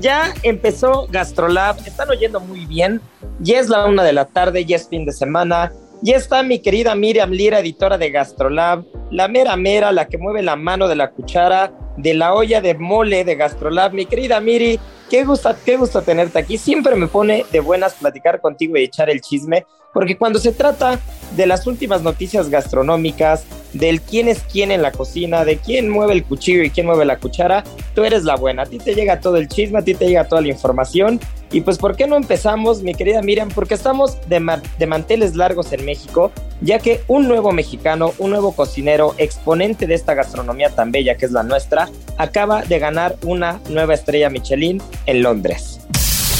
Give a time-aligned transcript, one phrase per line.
[0.00, 3.00] Ya empezó Gastrolab, están oyendo muy bien.
[3.40, 5.70] Ya es la una de la tarde, ya es fin de semana.
[6.02, 10.42] Ya está mi querida Miriam Lira, editora de Gastrolab, la mera mera, la que mueve
[10.42, 13.92] la mano de la cuchara, de la olla de mole de Gastrolab.
[13.92, 16.56] Mi querida Miri, qué gusto, qué gusto tenerte aquí.
[16.56, 21.00] Siempre me pone de buenas platicar contigo y echar el chisme, porque cuando se trata
[21.36, 26.12] de las últimas noticias gastronómicas, del quién es quién en la cocina, de quién mueve
[26.12, 28.62] el cuchillo y quién mueve la cuchara, tú eres la buena.
[28.62, 31.20] A ti te llega todo el chisme, a ti te llega toda la información.
[31.52, 33.48] Y pues, ¿por qué no empezamos, mi querida Miriam?
[33.48, 38.52] Porque estamos de, de manteles largos en México, ya que un nuevo mexicano, un nuevo
[38.52, 41.88] cocinero, exponente de esta gastronomía tan bella que es la nuestra,
[42.18, 45.80] acaba de ganar una nueva estrella Michelin en Londres.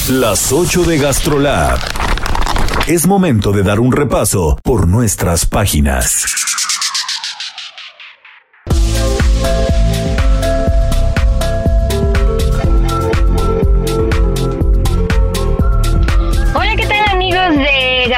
[0.09, 1.79] Las 8 de GastroLab.
[2.87, 6.40] Es momento de dar un repaso por nuestras páginas.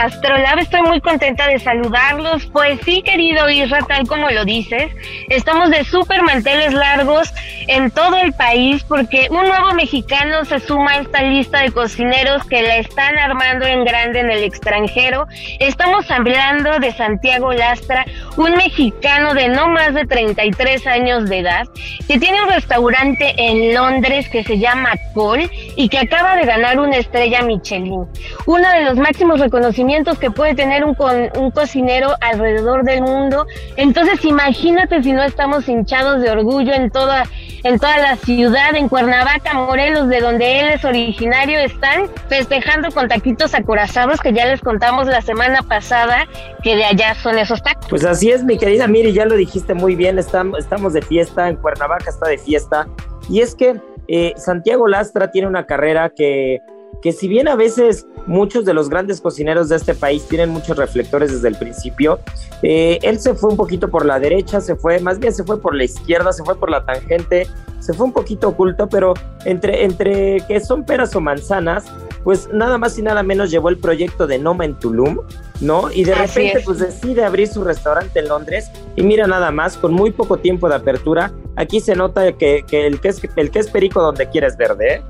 [0.03, 2.47] Gastrolab, estoy muy contenta de saludarlos.
[2.47, 4.91] Pues sí, querido Isra, tal como lo dices,
[5.29, 7.33] estamos de súper manteles largos
[7.69, 12.43] en todo el país porque un nuevo mexicano se suma a esta lista de cocineros
[12.47, 15.29] que la están armando en grande en el extranjero.
[15.61, 18.05] Estamos hablando de Santiago Lastra,
[18.37, 21.69] un mexicano de no más de 33 años de edad,
[22.09, 26.81] que tiene un restaurante en Londres que se llama Cole y que acaba de ganar
[26.81, 28.05] una estrella Michelin.
[28.47, 30.97] Uno de los máximos reconocimientos que puede tener un,
[31.37, 33.47] un cocinero alrededor del mundo.
[33.77, 37.25] Entonces imagínate si no estamos hinchados de orgullo en toda,
[37.63, 43.09] en toda la ciudad, en Cuernavaca, Morelos, de donde él es originario, están festejando con
[43.09, 46.27] taquitos acorazados que ya les contamos la semana pasada
[46.63, 47.87] que de allá son esos tacos.
[47.91, 51.49] Pues así es, mi querida Miri, ya lo dijiste muy bien, estamos, estamos de fiesta,
[51.49, 52.87] en Cuernavaca está de fiesta.
[53.29, 53.79] Y es que
[54.09, 56.61] eh, Santiago Lastra tiene una carrera que
[57.03, 60.77] que si bien a veces muchos de los grandes cocineros de este país tienen muchos
[60.77, 62.21] reflectores desde el principio,
[62.63, 65.61] eh, él se fue un poquito por la derecha, se fue, más bien se fue
[65.61, 67.49] por la izquierda, se fue por la tangente,
[67.81, 69.15] se fue un poquito oculto, pero
[69.45, 71.85] entre, entre que son peras o manzanas,
[72.23, 75.19] pues nada más y nada menos llevó el proyecto de Noma en Tulum,
[75.61, 75.91] ¿no?
[75.91, 79.93] Y de repente pues decide abrir su restaurante en Londres y mira nada más, con
[79.93, 83.59] muy poco tiempo de apertura, aquí se nota que, que el, que es, el que
[83.59, 85.03] es perico donde quieres verde, ¿eh?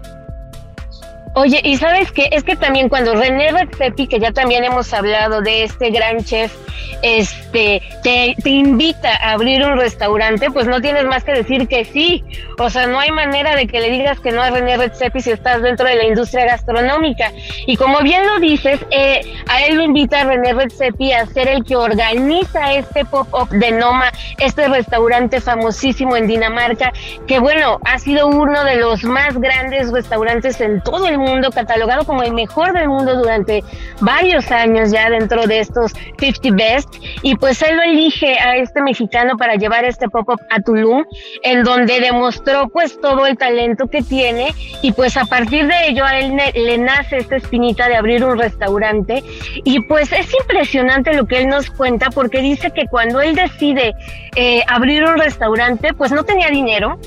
[1.34, 5.40] Oye, y sabes qué, es que también cuando René Redzepi, que ya también hemos hablado
[5.40, 6.52] de este gran chef,
[7.00, 11.87] este, te, te, invita a abrir un restaurante, pues no tienes más que decir que
[11.87, 12.23] sí.
[12.58, 15.31] O sea, no hay manera de que le digas que no a René Redzepi si
[15.31, 17.32] estás dentro de la industria gastronómica.
[17.67, 21.49] Y como bien lo dices, eh, a él lo invita a René Redzepi a ser
[21.49, 26.93] el que organiza este pop-up de Noma, este restaurante famosísimo en Dinamarca,
[27.26, 31.21] que bueno, ha sido uno de los más grandes restaurantes en todo el mundo,
[31.54, 33.62] catalogado como el mejor del mundo durante
[34.00, 36.94] varios años ya dentro de estos 50 Best.
[37.22, 41.04] Y pues él lo elige a este mexicano para llevar este pop-up a Tulum,
[41.42, 44.54] en donde demostró pues todo el talento que tiene.
[44.82, 48.38] Y pues a partir de ello a él le nace esta espinita de abrir un
[48.38, 49.22] restaurante.
[49.64, 53.94] Y pues es impresionante lo que él nos cuenta porque dice que cuando él decide
[54.36, 56.98] eh, abrir un restaurante pues no tenía dinero,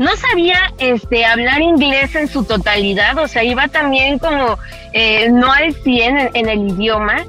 [0.00, 4.58] no sabía este, hablar inglés en su totalidad, o sea, iba también como
[4.94, 7.26] eh, no al 100 en el idioma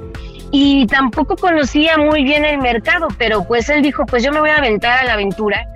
[0.54, 4.50] y tampoco conocía muy bien el mercado, pero pues él dijo, pues yo me voy
[4.50, 5.66] a aventar a la aventura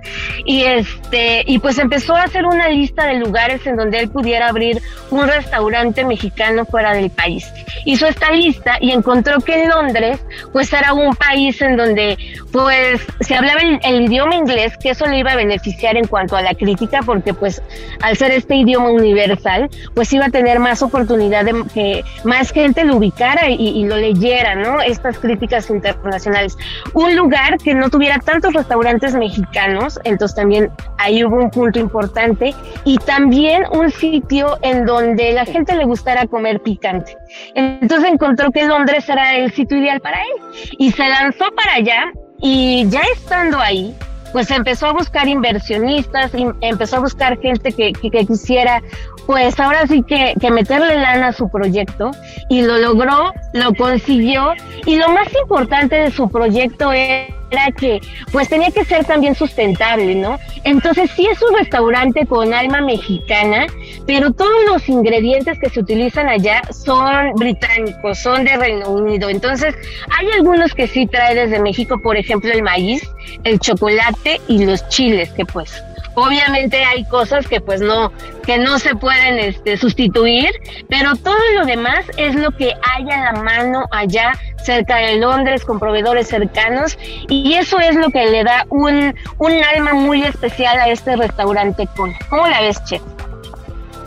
[0.45, 4.49] y este y pues empezó a hacer una lista de lugares en donde él pudiera
[4.49, 4.79] abrir
[5.09, 7.51] un restaurante mexicano fuera del país.
[7.85, 10.19] Hizo esta lista y encontró que en Londres
[10.53, 12.17] pues era un país en donde
[12.51, 16.43] pues se hablaba el, idioma inglés, que eso le iba a beneficiar en cuanto a
[16.43, 17.63] la crítica porque pues
[18.01, 22.83] al ser este idioma universal pues iba a tener más oportunidad de que más gente
[22.83, 24.66] lo ubicara y, y lo leyera, ¿no?
[24.85, 26.57] Estas críticas internacionales.
[26.93, 32.53] Un lugar que no tuviera tantos restaurantes mexicanos, entonces también ahí hubo un punto importante,
[32.83, 37.15] y también un sitio en donde la gente le gustara comer picante.
[37.55, 42.11] Entonces encontró que Londres era el sitio ideal para él y se lanzó para allá
[42.39, 43.95] y ya estando ahí,
[44.33, 46.31] pues empezó a buscar inversionistas,
[46.61, 48.81] empezó a buscar gente que, que, quisiera,
[49.25, 52.11] pues ahora sí que, que, meterle lana a su proyecto
[52.49, 54.53] y lo logró, lo consiguió
[54.85, 58.01] y lo más importante de su proyecto es era que
[58.31, 60.39] pues tenía que ser también sustentable, ¿no?
[60.63, 63.67] Entonces sí es un restaurante con alma mexicana,
[64.05, 69.29] pero todos los ingredientes que se utilizan allá son británicos, son de Reino Unido.
[69.29, 69.75] Entonces
[70.17, 73.09] hay algunos que sí trae desde México, por ejemplo el maíz,
[73.43, 75.81] el chocolate y los chiles, que pues
[76.19, 78.11] Obviamente hay cosas que pues no,
[78.43, 80.49] que no se pueden este, sustituir,
[80.89, 84.33] pero todo lo demás es lo que hay a la mano allá
[84.63, 86.97] cerca de Londres con proveedores cercanos
[87.29, 91.87] y eso es lo que le da un, un alma muy especial a este restaurante
[91.95, 92.11] con.
[92.31, 93.03] ¿Cómo la ves, Chef?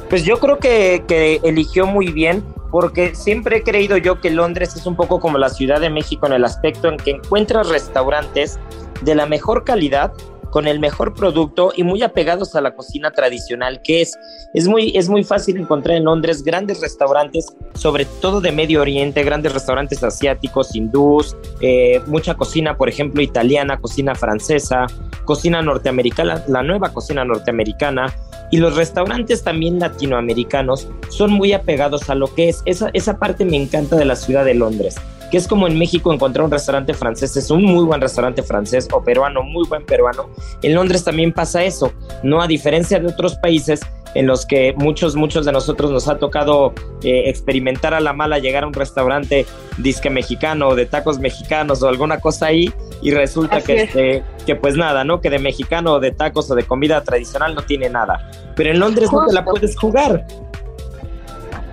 [0.08, 4.74] Pues yo creo que, que eligió muy bien porque siempre he creído yo que Londres
[4.74, 8.58] es un poco como la Ciudad de México en el aspecto en que encuentras restaurantes
[9.02, 10.12] de la mejor calidad
[10.50, 14.18] con el mejor producto y muy apegados a la cocina tradicional que es.
[14.54, 19.22] Es muy, es muy fácil encontrar en Londres grandes restaurantes, sobre todo de Medio Oriente,
[19.22, 24.86] grandes restaurantes asiáticos, hindús, eh, mucha cocina, por ejemplo, italiana, cocina francesa,
[25.24, 28.14] cocina norteamericana, la nueva cocina norteamericana.
[28.52, 32.62] Y los restaurantes también latinoamericanos son muy apegados a lo que es.
[32.64, 34.96] Esa, esa parte me encanta de la ciudad de Londres
[35.30, 38.88] que es como en México encontrar un restaurante francés, es un muy buen restaurante francés
[38.92, 40.28] o peruano, muy buen peruano.
[40.62, 41.92] En Londres también pasa eso,
[42.22, 42.42] ¿no?
[42.42, 43.80] A diferencia de otros países
[44.14, 48.38] en los que muchos, muchos de nosotros nos ha tocado eh, experimentar a la mala
[48.38, 49.46] llegar a un restaurante
[49.78, 52.72] disque mexicano o de tacos mexicanos o alguna cosa ahí
[53.02, 55.20] y resulta que, este, que pues nada, ¿no?
[55.20, 58.30] Que de mexicano o de tacos o de comida tradicional no tiene nada.
[58.56, 60.26] Pero en Londres no te la puedes jugar.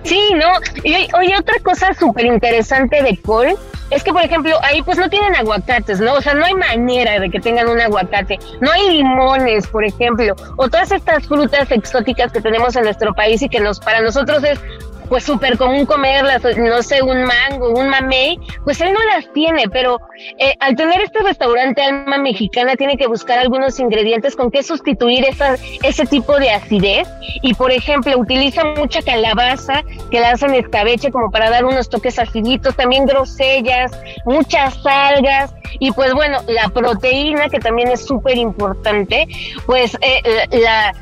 [0.04, 0.46] Sí, ¿no?
[0.84, 3.56] Y oye, otra cosa súper interesante de Cole
[3.90, 6.14] es que, por ejemplo, ahí pues no tienen aguacates, ¿no?
[6.14, 8.38] O sea, no hay manera de que tengan un aguacate.
[8.60, 13.40] No hay limones, por ejemplo, o todas estas frutas exóticas que tenemos en nuestro país
[13.42, 14.60] y que nos para nosotros es
[15.08, 19.68] pues súper común comerlas, no sé, un mango, un mamey, pues él no las tiene,
[19.68, 20.00] pero
[20.38, 25.24] eh, al tener este restaurante alma mexicana tiene que buscar algunos ingredientes con que sustituir
[25.24, 27.08] esa, ese tipo de acidez.
[27.42, 32.18] Y por ejemplo utiliza mucha calabaza que la hacen escabeche como para dar unos toques
[32.18, 33.92] aciditos, también grosellas,
[34.24, 39.28] muchas algas y pues bueno, la proteína que también es súper importante,
[39.66, 40.92] pues eh, la,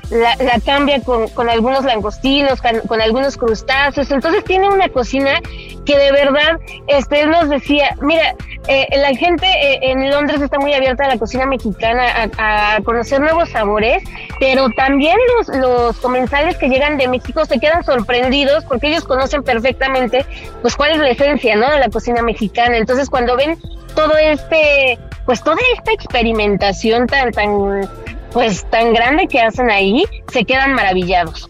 [0.64, 5.40] cambia con, con algunos langostinos, con, con algunos crustáceos, entonces tiene una cocina
[5.84, 8.34] que de verdad, este, él nos decía, mira,
[8.68, 13.20] eh, la gente eh, en Londres está muy abierta a la cocina mexicana, a, conocer
[13.20, 14.02] nuevos sabores,
[14.40, 19.42] pero también los, los comensales que llegan de México se quedan sorprendidos porque ellos conocen
[19.44, 20.26] perfectamente,
[20.62, 21.70] pues, cuál es la esencia, ¿no?
[21.70, 22.76] De la cocina mexicana.
[22.76, 23.56] Entonces, cuando ven
[23.94, 27.88] todo este, pues, toda esta experimentación tan, tan,
[28.32, 31.48] pues, tan grande que hacen ahí, se quedan maravillados.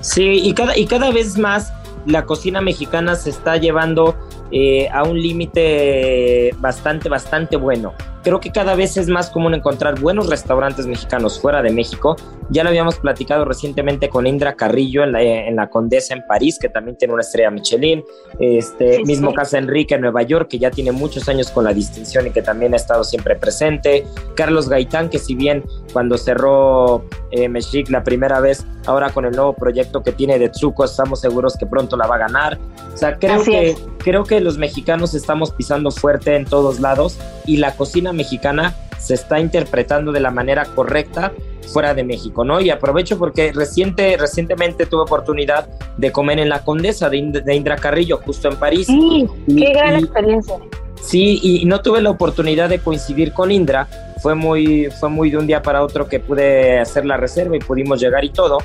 [0.00, 1.72] Sí, y cada, y cada vez más
[2.06, 4.16] la cocina mexicana se está llevando
[4.52, 7.94] eh, a un límite bastante, bastante bueno.
[8.22, 12.16] creo que cada vez es más común encontrar buenos restaurantes mexicanos fuera de México.
[12.50, 16.58] Ya lo habíamos platicado recientemente con Indra Carrillo en la, en la Condesa en París,
[16.60, 18.02] que también tiene una estrella Michelin.
[18.38, 22.26] Este mismo Casa Enrique en Nueva York, que ya tiene muchos años con la distinción
[22.26, 24.04] y que también ha estado siempre presente.
[24.34, 27.48] Carlos Gaitán, que si bien cuando cerró eh,
[27.88, 31.66] la primera vez, ahora con el nuevo proyecto que tiene de Tsuko, estamos seguros que
[31.66, 32.58] pronto la va a ganar.
[32.92, 37.58] O sea, creo que, creo que los mexicanos estamos pisando fuerte en todos lados y
[37.58, 41.32] la cocina mexicana se está interpretando de la manera correcta
[41.72, 42.60] fuera de México, ¿no?
[42.60, 48.18] Y aprovecho porque reciente, recientemente tuve oportunidad de comer en la Condesa de, Indra Carrillo,
[48.24, 48.86] justo en París.
[48.86, 50.56] Sí, qué gran experiencia.
[51.00, 53.88] Sí, y no tuve la oportunidad de coincidir con Indra,
[54.20, 57.60] fue muy, fue muy de un día para otro que pude hacer la reserva y
[57.60, 58.58] pudimos llegar y todo,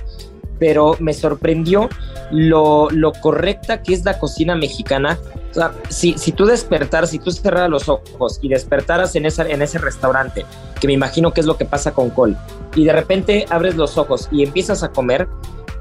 [0.60, 1.90] pero me sorprendió
[2.32, 5.18] lo, lo correcta que es la cocina mexicana.
[5.52, 9.48] O sea, si, si tú despertaras, si tú cerraras los ojos y despertaras en, esa,
[9.48, 10.46] en ese restaurante,
[10.80, 12.36] que me imagino que es lo que pasa con Col,
[12.76, 15.28] y de repente abres los ojos y empiezas a comer,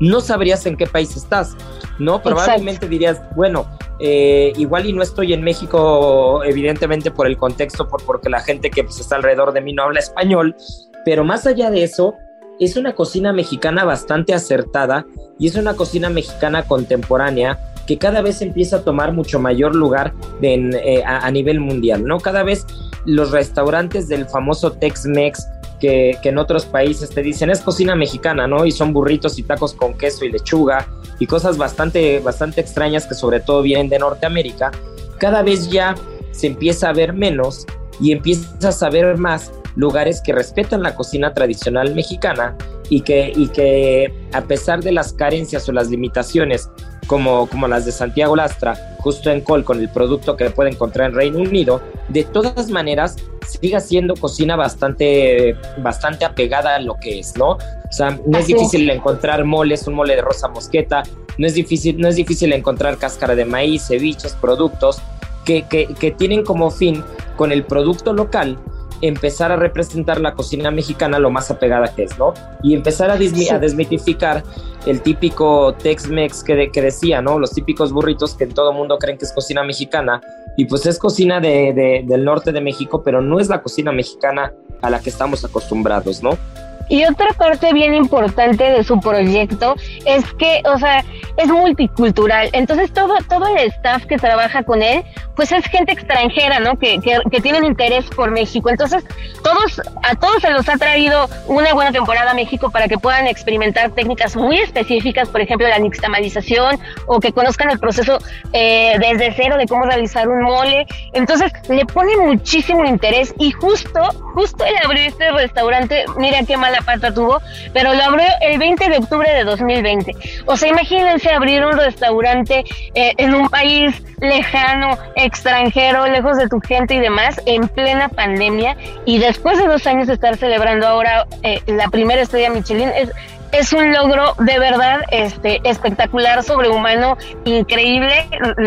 [0.00, 1.56] no sabrías en qué país estás,
[1.98, 2.22] ¿no?
[2.22, 3.66] Probablemente dirías, bueno,
[4.00, 8.70] eh, igual y no estoy en México, evidentemente por el contexto, por, porque la gente
[8.70, 10.56] que pues, está alrededor de mí no habla español,
[11.04, 12.14] pero más allá de eso,
[12.60, 15.06] es una cocina mexicana bastante acertada
[15.38, 20.14] y es una cocina mexicana contemporánea que cada vez empieza a tomar mucho mayor lugar
[20.40, 22.18] eh, a, a, nivel mundial, ¿no?
[22.18, 22.66] Cada vez
[23.04, 25.46] los restaurantes del famoso Tex-Mex
[25.80, 28.64] que, en otros países te dicen es cocina mexicana, ¿no?
[28.64, 30.86] Y son burritos y tacos con queso y lechuga
[31.18, 34.70] y cosas bastante, bastante extrañas que sobre todo vienen de Norteamérica,
[35.18, 35.94] cada vez ya
[36.32, 37.66] se empieza a ver menos
[38.00, 42.56] y empiezas a ver más lugares que respetan la cocina tradicional mexicana
[42.88, 46.68] y que, y que a pesar de las carencias o las limitaciones
[47.06, 51.10] como, como las de Santiago Lastra, justo en Col, con el producto que puede encontrar
[51.10, 57.18] en Reino Unido, de todas maneras siga siendo cocina bastante, bastante apegada a lo que
[57.18, 57.50] es, ¿no?
[57.52, 61.02] O sea, no es difícil encontrar moles, un mole de rosa mosqueta,
[61.38, 65.02] no es difícil, no es difícil encontrar cáscara de maíz, ceviches, productos
[65.44, 67.04] que, que, que tienen como fin
[67.36, 68.58] con el producto local
[69.00, 72.34] empezar a representar la cocina mexicana lo más apegada que es, ¿no?
[72.62, 74.42] Y empezar a, desmitificar
[74.86, 77.38] el típico Tex-Mex que, que, decía, ¿no?
[77.38, 80.20] Los típicos burritos que en todo mundo creen que es cocina mexicana.
[80.56, 84.52] Y pues es cocina de, del norte de México, pero no es la cocina mexicana
[84.82, 86.38] a la que estamos acostumbrados, ¿no?
[86.88, 89.74] Y otra parte bien importante de su proyecto
[90.04, 91.04] es que, o sea,
[91.36, 92.50] es multicultural.
[92.52, 95.02] Entonces todo, todo el staff que trabaja con él,
[95.34, 96.78] pues es gente extranjera, ¿no?
[96.78, 98.70] Que, que, que tienen interés por México.
[98.70, 99.04] Entonces,
[99.42, 103.26] todos, a todos se los ha traído una buena temporada a México para que puedan
[103.26, 108.18] experimentar técnicas muy específicas, por ejemplo, la nixtamalización, o que conozcan el proceso
[108.52, 110.86] eh, desde cero de cómo realizar un mole.
[111.12, 114.00] Entonces, le pone muchísimo interés y justo,
[114.34, 117.40] justo el abrir este restaurante, mira qué mal la pata tuvo,
[117.72, 120.12] pero lo abrió el 20 de octubre de 2020.
[120.46, 122.64] O sea, imagínense abrir un restaurante
[122.94, 128.76] eh, en un país lejano, extranjero, lejos de tu gente y demás, en plena pandemia,
[129.04, 133.10] y después de dos años estar celebrando ahora eh, la primera estrella Michelin, es,
[133.52, 138.26] es un logro de verdad este, espectacular, sobrehumano, increíble.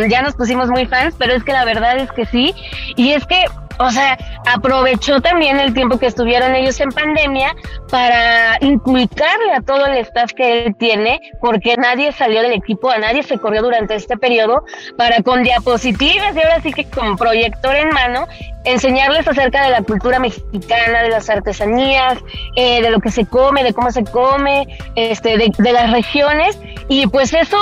[0.10, 2.54] Ya nos pusimos muy fans, pero es que la verdad es que sí.
[2.96, 3.46] Y es que
[3.80, 7.56] o sea, aprovechó también el tiempo que estuvieron ellos en pandemia
[7.90, 12.98] para inculcarle a todo el staff que él tiene, porque nadie salió del equipo, a
[12.98, 14.64] nadie se corrió durante este periodo,
[14.98, 18.28] para con diapositivas y ahora sí que con proyector en mano,
[18.64, 22.18] enseñarles acerca de la cultura mexicana, de las artesanías,
[22.56, 26.60] eh, de lo que se come, de cómo se come, este, de, de las regiones,
[26.90, 27.58] y pues eso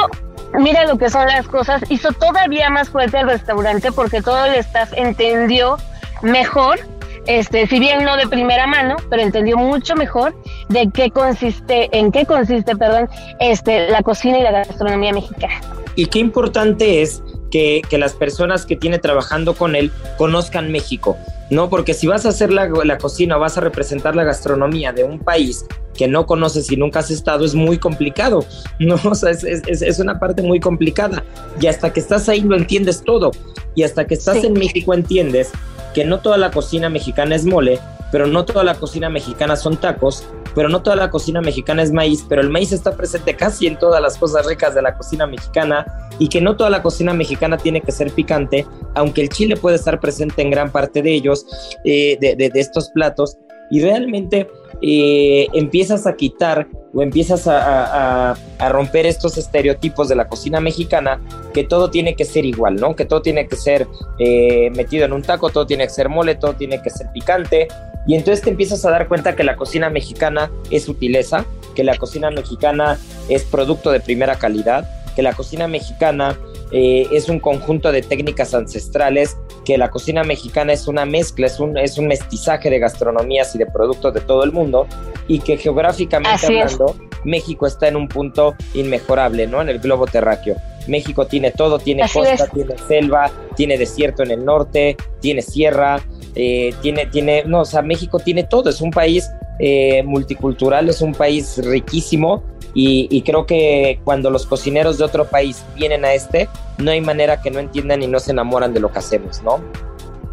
[0.60, 4.56] mira lo que son las cosas, hizo todavía más fuerte el restaurante porque todo el
[4.56, 5.78] staff entendió
[6.26, 6.80] mejor,
[7.28, 10.36] este, si bien no de primera mano, pero entendió mucho mejor
[10.70, 15.62] de qué consiste, en qué consiste, perdón, este, la cocina y la gastronomía mexicana.
[15.96, 21.18] Y qué importante es que, que las personas que tiene trabajando con él conozcan México,
[21.50, 21.70] ¿no?
[21.70, 25.20] Porque si vas a hacer la, la cocina vas a representar la gastronomía de un
[25.20, 25.66] país
[25.96, 28.46] que no conoces y nunca has estado, es muy complicado,
[28.80, 29.00] ¿no?
[29.06, 31.24] O sea, es, es, es, una parte muy complicada.
[31.60, 33.32] Y hasta que estás ahí lo entiendes todo.
[33.74, 35.52] Y hasta que estás en México entiendes
[35.96, 37.80] que no toda la cocina mexicana es mole,
[38.12, 41.94] pero no toda la cocina mexicana son tacos, pero no toda la cocina mexicana es
[41.94, 45.26] maíz, pero el maíz está presente casi en todas las cosas ricas de la cocina
[45.26, 45.86] mexicana
[46.20, 49.78] y que no toda la cocina mexicana tiene que ser picante, aunque el chile puede
[49.78, 51.46] estar presente en gran parte de ellos,
[51.86, 53.38] eh, de, estos platos,
[53.72, 54.50] y realmente
[54.82, 58.36] eh, empiezas a quitar o empiezas a,
[58.70, 61.20] romper estos estereotipos de la cocina mexicana,
[61.54, 62.96] que todo tiene que ser igual, ¿no?
[62.96, 63.86] Que todo tiene que ser
[64.18, 67.68] eh, metido en un taco, todo tiene que ser mole, todo tiene que ser picante.
[68.08, 71.98] Y entonces te empiezas a dar cuenta que la cocina mexicana es sutileza, que la
[71.98, 72.98] cocina mexicana
[73.28, 76.38] es producto de primera calidad, que la cocina mexicana
[76.78, 81.58] eh, es un conjunto de técnicas ancestrales, que la cocina mexicana es una mezcla, es
[81.62, 84.86] un, es un mestizaje de gastronomías y de productos de todo el mundo,
[85.30, 89.62] y que geográficamente hablando, México está en un punto inmejorable, ¿no?
[89.62, 90.58] En el globo terráqueo.
[90.90, 96.06] México tiene todo, tiene costa, tiene selva, tiene desierto en el norte, tiene sierra,
[96.36, 101.02] eh, tiene, tiene, no, o sea, México tiene todo, es un país eh, multicultural, es
[101.02, 102.44] un país riquísimo
[102.78, 107.42] y, creo que cuando los cocineros de otro país vienen a este, no hay manera
[107.42, 109.62] que no entiendan y no se enamoran de lo que hacemos, ¿no?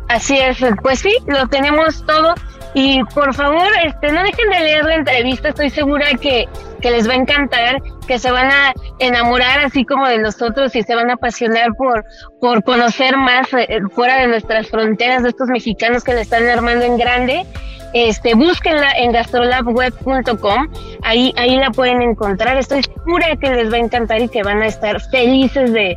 [0.09, 2.35] Así es, pues sí, lo tenemos todo
[2.75, 6.49] y por favor, este, no dejen de leer la entrevista, estoy segura que,
[6.81, 10.83] que les va a encantar, que se van a enamorar así como de nosotros y
[10.83, 12.05] se van a apasionar por,
[12.41, 16.85] por conocer más eh, fuera de nuestras fronteras de estos mexicanos que le están armando
[16.85, 17.47] en grande
[17.93, 20.69] este, búsquenla en gastrolabweb.com,
[21.03, 22.57] ahí, ahí la pueden encontrar.
[22.57, 25.97] Estoy segura que les va a encantar y que van a estar felices de,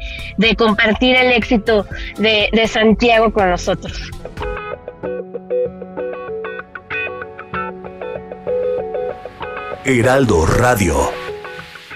[0.58, 1.86] compartir el éxito
[2.18, 4.12] de, de Santiago con nosotros.
[9.86, 11.25] Heraldo Radio.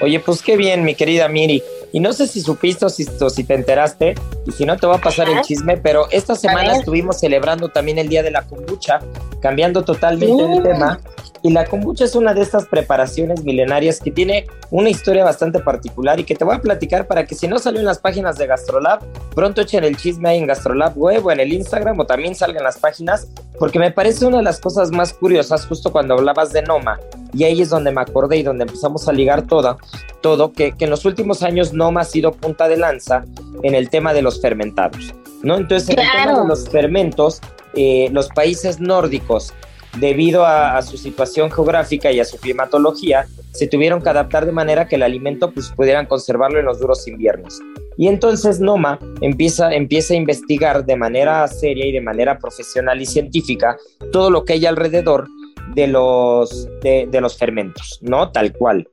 [0.01, 1.61] Oye, pues qué bien, mi querida Miri.
[1.91, 4.15] Y no sé si supiste o si, si te enteraste,
[4.45, 7.97] y si no te va a pasar el chisme, pero esta semana estuvimos celebrando también
[7.97, 8.99] el Día de la Kombucha,
[9.41, 10.99] cambiando totalmente el tema.
[11.41, 16.19] Y la kombucha es una de estas preparaciones milenarias que tiene una historia bastante particular
[16.19, 18.45] y que te voy a platicar para que si no salió en las páginas de
[18.45, 18.99] Gastrolab,
[19.33, 22.63] pronto echen el chisme ahí en Gastrolab web o en el Instagram o también salgan
[22.63, 23.27] las páginas,
[23.57, 26.99] porque me parece una de las cosas más curiosas justo cuando hablabas de Noma.
[27.33, 29.77] Y ahí es donde me acordé y donde empezamos a ligar todo,
[30.21, 33.25] todo que, que en los últimos años Noma ha sido punta de lanza
[33.63, 35.13] en el tema de los fermentados.
[35.43, 35.57] ¿no?
[35.57, 37.41] Entonces, en el tema de los fermentos,
[37.73, 39.53] eh, los países nórdicos
[39.99, 44.87] debido a, su situación geográfica y a su climatología, se tuvieron que adaptar de manera
[44.87, 47.59] que el alimento pues, pudieran conservarlo en los duros inviernos.
[47.97, 53.05] Y entonces Noma empieza, empieza a investigar de manera seria y de manera profesional y
[53.05, 53.77] científica
[54.11, 55.27] todo lo que hay alrededor
[55.75, 58.31] de los, de, los fermentos, ¿no?
[58.31, 58.87] Tal cual.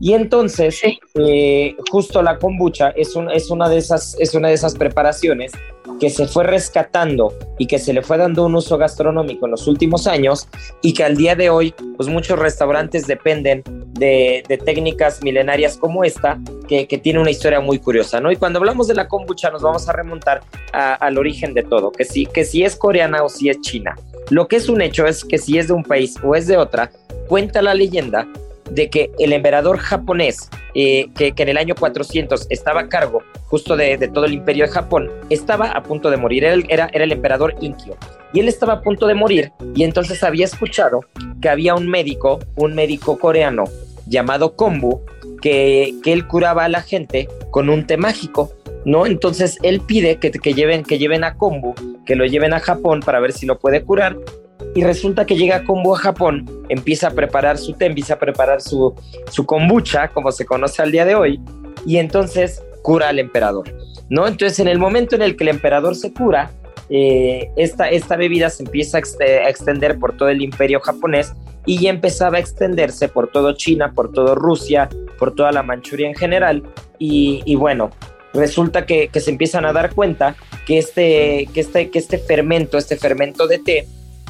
[0.00, 0.80] Y entonces,
[1.14, 5.52] eh, justo la kombucha es, un, es, una de esas, es una de esas preparaciones
[6.00, 9.66] que se fue rescatando y que se le fue dando un uso gastronómico en los
[9.66, 10.48] últimos años
[10.82, 13.62] y que al día de hoy, pues muchos restaurantes dependen
[13.94, 18.30] de, técnicas milenarias como esta, que, tiene una historia muy curiosa, ¿no?
[18.30, 20.42] Y cuando hablamos de la kombucha nos vamos a remontar
[20.72, 23.96] al origen de todo, que si, que si es coreana o si es china.
[24.30, 26.56] Lo que es un hecho es que si es de un país o es de
[26.56, 26.90] otra,
[27.28, 28.26] cuenta la leyenda
[28.70, 33.76] de que el emperador japonés, eh, que, en el año 400 estaba a cargo justo
[33.76, 37.54] de, todo el imperio de Japón, estaba a punto de morir, era, era, el emperador
[37.60, 37.96] Inkyo.
[38.32, 41.00] Y él estaba a punto de morir y entonces había escuchado
[41.40, 43.64] que había un médico, un médico coreano
[44.06, 45.00] llamado Kombu,
[45.40, 48.52] que, que él curaba a la gente con un té mágico.
[48.84, 49.06] ¿no?
[49.06, 51.74] Entonces él pide que, que, lleven, que lleven a Kombu,
[52.06, 54.16] que lo lleven a Japón para ver si lo puede curar.
[54.74, 58.60] Y resulta que llega Kombu a Japón, empieza a preparar su té, empieza a preparar
[58.60, 58.94] su,
[59.30, 61.40] su kombucha, como se conoce al día de hoy,
[61.86, 63.74] y entonces cura al emperador,
[64.08, 64.26] ¿no?
[64.26, 66.50] Entonces en el momento en el que el emperador se cura,
[66.90, 69.00] eh, esta, esta bebida se empieza a,
[69.48, 71.34] extender por todo el imperio japonés
[71.66, 76.08] y ya empezaba a extenderse por todo China, por todo Rusia, por toda la Manchuria
[76.08, 76.62] en general.
[76.98, 77.90] Y, bueno,
[78.32, 80.34] resulta que, se empiezan a dar cuenta
[80.66, 83.86] que este, que, este, que este fermento, este fermento de té,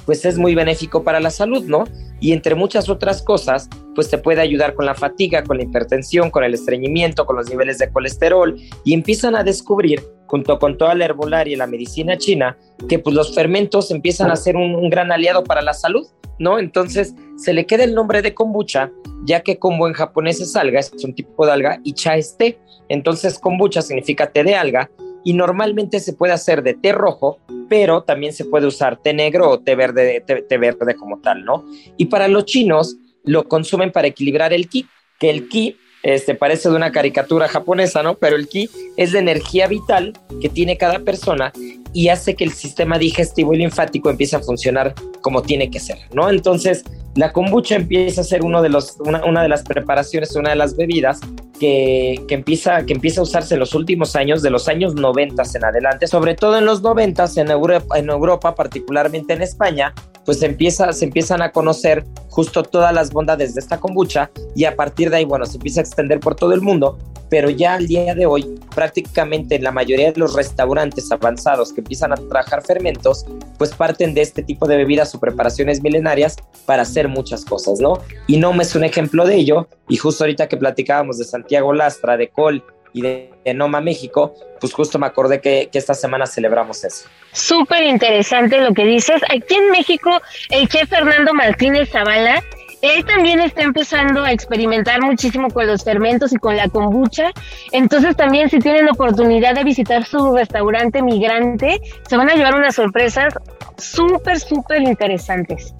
[0.08, 1.84] pues es muy benéfico para la salud, ¿no?
[2.18, 6.30] Y entre muchas otras cosas, pues te puede ayudar con la fatiga, con la hipertensión,
[6.30, 10.94] con el estreñimiento, con los niveles de colesterol, y empiezan a descubrir, junto con toda
[10.94, 12.56] la herbolaria y la medicina china,
[12.88, 16.06] que pues los fermentos empiezan a ser un, un gran aliado para la salud,
[16.38, 16.58] ¿no?
[16.58, 18.90] Entonces se le queda el nombre de kombucha,
[19.26, 22.34] ya que kombu en japonés es alga, es un tipo de alga, y cha es
[22.38, 22.58] té.
[22.88, 24.88] Entonces, kombucha significa té de alga
[25.22, 29.50] y normalmente se puede hacer de té rojo, pero también se puede usar té negro
[29.50, 31.64] o té verde, té, verde como tal, ¿no?
[31.96, 34.86] Y para los chinos lo consumen para equilibrar el ki,
[35.18, 38.14] que el ki este, parece de una caricatura japonesa, ¿no?
[38.14, 41.52] Pero el ki es la energía vital que tiene cada persona
[41.92, 45.98] y hace que el sistema digestivo y linfático empiece a funcionar como tiene que ser,
[46.12, 46.28] ¿no?
[46.30, 50.56] Entonces, la kombucha empieza a ser uno de los, una, de las preparaciones, una de
[50.56, 51.20] las bebidas
[51.58, 55.64] que, empieza, que empieza a usarse en los últimos años, de los años 90 en
[55.64, 59.92] adelante, sobre todo en los 90 en Europa, en Europa, particularmente en España,
[60.28, 64.76] pues empieza, se empiezan a conocer justo todas las bondades de esta kombucha y a
[64.76, 66.98] partir de ahí, bueno, se empieza a extender por todo el mundo,
[67.30, 71.80] pero ya al día de hoy prácticamente en la mayoría de los restaurantes avanzados que
[71.80, 73.24] empiezan a trabajar fermentos,
[73.56, 76.36] pues parten de este tipo de bebidas o preparaciones milenarias
[76.66, 77.98] para hacer muchas cosas, ¿no?
[78.26, 82.18] Y no es un ejemplo de ello, y justo ahorita que platicábamos de Santiago Lastra,
[82.18, 82.62] de Col
[82.92, 87.08] y de, Noma México, pues justo me acordé que, esta semana celebramos eso.
[87.32, 89.22] Súper interesante lo que dices.
[89.24, 90.10] Aquí en México,
[90.50, 92.42] el chef Fernando Martínez Zavala,
[92.82, 97.32] él también está empezando a experimentar muchísimo con los fermentos y con la kombucha.
[97.72, 102.74] Entonces también si tienen oportunidad de visitar su restaurante migrante, se van a llevar unas
[102.74, 103.34] sorpresas
[103.76, 105.74] súper, súper interesantes.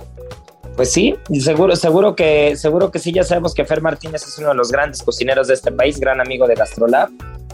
[0.79, 4.51] Pues sí, seguro, seguro que, seguro que sí, ya sabemos que Fer Martínez es uno
[4.51, 7.09] de los grandes cocineros de este país, gran amigo de Gastrolab,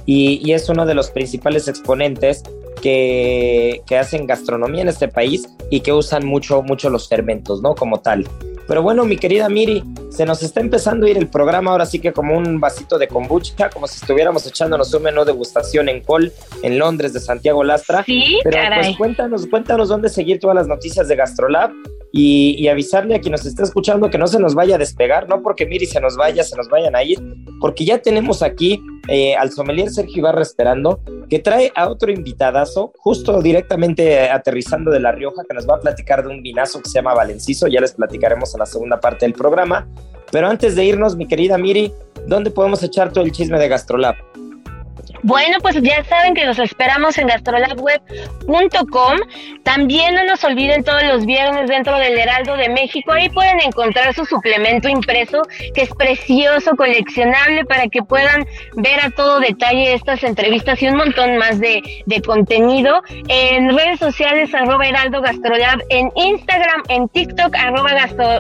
[0.05, 2.43] y, es uno de los principales exponentes
[2.83, 7.75] que, que, hacen gastronomía en este país y que usan mucho, mucho los fermentos, ¿no?
[7.75, 8.29] Como tal.
[8.69, 12.01] Pero bueno, mi querida Miri, se nos está empezando a ir el programa ahora sí
[12.01, 16.03] que como un vasito de kombucha, como si estuviéramos echándonos un menú de degustación en
[16.03, 16.31] Col,
[16.63, 18.05] en Londres, de Santiago Lastra.
[18.05, 21.71] Sí, Pero pues cuéntanos, cuéntanos dónde seguir todas las noticias de Gastrolab
[22.16, 25.42] y, avisarle a quien nos está escuchando que no se nos vaya a despegar, no
[25.42, 27.18] porque Miri se nos vaya, se nos vayan a ir,
[27.61, 32.92] porque ya tenemos aquí eh, al sommelier Sergio Ibarra esperando, que trae a otro invitadazo,
[32.98, 36.88] justo directamente aterrizando de La Rioja, que nos va a platicar de un vinazo que
[36.88, 39.88] se llama Valenciso, ya les platicaremos en la segunda parte del programa.
[40.31, 41.92] Pero antes de irnos, mi querida Miri,
[42.29, 44.14] ¿dónde podemos echar todo el chisme de Gastrolab?
[45.27, 49.17] Bueno, pues ya saben que los esperamos en gastrolabweb.com.
[49.63, 53.11] También no nos olviden todos los viernes dentro del Heraldo de México.
[53.11, 55.41] Ahí pueden encontrar su suplemento impreso,
[55.75, 60.97] que es precioso, coleccionable, para que puedan ver a todo detalle estas entrevistas y un
[60.97, 61.81] montón más de,
[62.27, 63.03] contenido.
[63.29, 67.93] En redes sociales, arroba Heraldo Gastrolab, en Instagram, en TikTok, arroba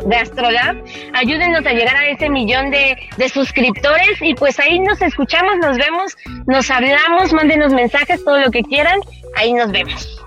[0.04, 0.84] Gastrolab.
[1.14, 5.78] Ayúdenos a llegar a ese millón de, de suscriptores y pues ahí nos escuchamos, nos
[5.78, 6.14] vemos,
[6.46, 9.00] nos hablamos, mándenos mensajes, todo lo que quieran,
[9.36, 10.20] ahí nos vemos.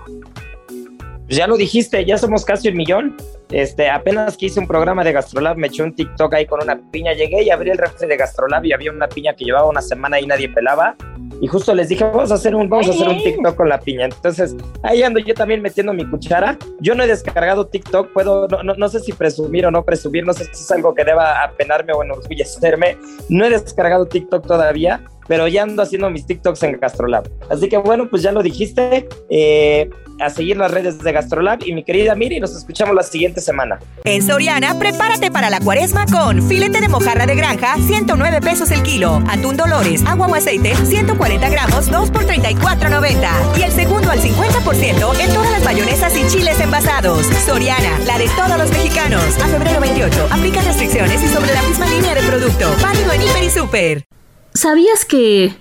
[1.28, 3.16] Pues ya lo dijiste, ya somos casi un millón.
[3.50, 6.80] Este, apenas que hice un programa de Gastrolab, me eché un TikTok ahí con una
[6.90, 7.12] piña.
[7.12, 10.18] Llegué y abrí el refri de Gastrolab y había una piña que llevaba una semana
[10.20, 10.96] y nadie pelaba.
[11.42, 13.78] Y justo les dije, vamos a hacer un, vamos a hacer un TikTok con la
[13.78, 14.06] piña.
[14.06, 16.56] Entonces, ahí ando yo también metiendo mi cuchara.
[16.80, 20.32] Yo no he descargado TikTok, puedo, no, no, sé si presumir o no presumir, no
[20.32, 22.96] sé si es algo que deba apenarme o enorgullecerme.
[23.28, 27.28] No he descargado TikTok todavía, pero ya ando haciendo mis TikToks en Gastrolab.
[27.48, 29.08] Así que bueno, pues ya lo dijiste.
[29.30, 29.88] Eh,
[30.20, 33.78] a seguir las redes de Gastrolab y mi querida Miri, nos escuchamos la siguiente semana.
[34.04, 38.82] En Soriana, prepárate para la cuaresma con filete de mojarra de granja, 109 pesos el
[38.82, 44.20] kilo, atún dolores, agua o aceite, 140 gramos, 2 por 34.90 y el segundo al
[44.20, 47.26] 50% en todas las mayonesas y chiles envasados.
[47.46, 49.22] Soriana, la de todos los mexicanos.
[49.42, 52.74] A febrero 28, aplica restricciones y sobre la misma línea de producto.
[52.82, 54.17] Válido en Hiper y Super.
[54.54, 55.54] ¿Sabías que...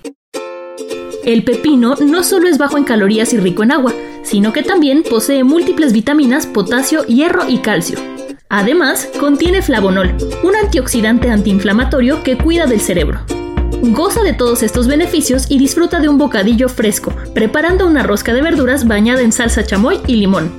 [1.23, 5.03] El pepino no solo es bajo en calorías y rico en agua, sino que también
[5.03, 7.99] posee múltiples vitaminas, potasio, hierro y calcio.
[8.49, 13.19] Además, contiene flavonol, un antioxidante antiinflamatorio que cuida del cerebro.
[13.81, 18.41] Goza de todos estos beneficios y disfruta de un bocadillo fresco, preparando una rosca de
[18.41, 20.51] verduras bañada en salsa chamoy y limón.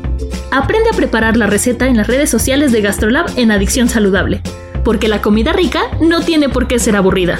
[0.50, 4.42] Aprende a preparar la receta en las redes sociales de Gastrolab en Adicción Saludable,
[4.84, 7.38] porque la comida rica no tiene por qué ser aburrida.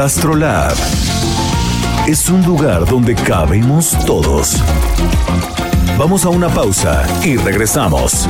[0.00, 0.72] Gastrolab
[2.06, 4.56] es un lugar donde cabemos todos.
[5.98, 8.26] Vamos a una pausa y regresamos.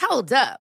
[0.00, 0.65] Hold up.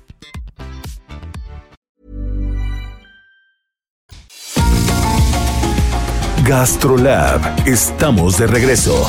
[6.43, 9.05] GastroLab, estamos de regreso.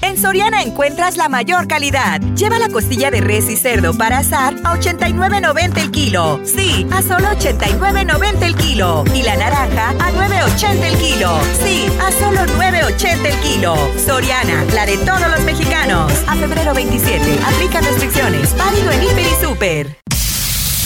[0.00, 2.20] En Soriana encuentras la mayor calidad.
[2.34, 6.40] Lleva la costilla de res y cerdo para asar a 89.90 el kilo.
[6.44, 9.04] Sí, a solo 89.90 el kilo.
[9.14, 11.38] Y la naranja a 9.80 el kilo.
[11.62, 13.76] Sí, a solo 9.80 el kilo.
[14.04, 16.12] Soriana, la de todos los mexicanos.
[16.26, 18.56] A febrero 27, aplica restricciones.
[18.56, 20.08] Válido en Hiper y Super.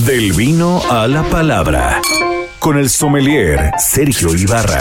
[0.06, 2.02] Del vino a la palabra.
[2.58, 4.80] Con el sommelier Sergio Ibarra.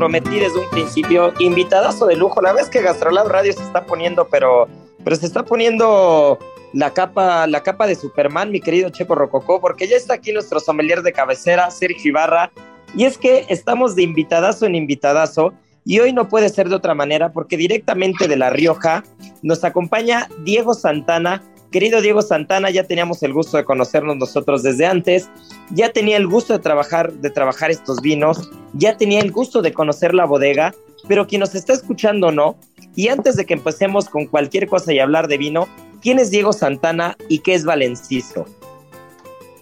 [0.00, 2.40] Prometí desde un principio, invitadazo de lujo.
[2.40, 4.66] La vez que Gastrolab Radio se está poniendo, pero,
[5.04, 6.38] pero se está poniendo
[6.72, 10.58] la capa, la capa de Superman, mi querido Checo Rococó, porque ya está aquí nuestro
[10.58, 12.50] sommelier de cabecera, Sergio Ibarra.
[12.96, 15.52] Y es que estamos de invitadazo en invitadazo.
[15.84, 19.04] Y hoy no puede ser de otra manera porque directamente de La Rioja
[19.42, 24.86] nos acompaña Diego Santana, Querido Diego Santana, ya teníamos el gusto de conocernos nosotros desde
[24.86, 25.28] antes,
[25.70, 29.72] ya tenía el gusto de trabajar, de trabajar estos vinos, ya tenía el gusto de
[29.72, 30.74] conocer la bodega,
[31.06, 32.58] pero quien nos está escuchando no.
[32.96, 35.68] Y antes de que empecemos con cualquier cosa y hablar de vino,
[36.02, 38.46] ¿quién es Diego Santana y qué es Valenciso?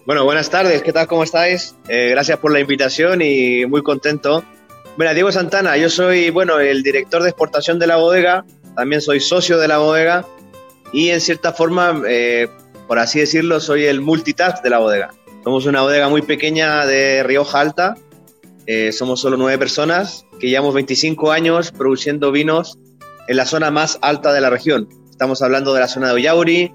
[0.07, 1.05] Bueno, buenas tardes, ¿qué tal?
[1.05, 1.75] ¿Cómo estáis?
[1.89, 4.43] Eh, gracias por la invitación y muy contento.
[4.97, 8.45] Mira, Diego Santana, yo soy, bueno, el director de exportación de la bodega,
[8.75, 10.25] también soy socio de la bodega
[10.91, 12.47] y en cierta forma, eh,
[12.87, 15.13] por así decirlo, soy el multitask de la bodega.
[15.43, 17.95] Somos una bodega muy pequeña de Rioja Alta,
[18.65, 22.77] eh, somos solo nueve personas que llevamos 25 años produciendo vinos
[23.27, 24.87] en la zona más alta de la región.
[25.09, 26.73] Estamos hablando de la zona de Oyauri,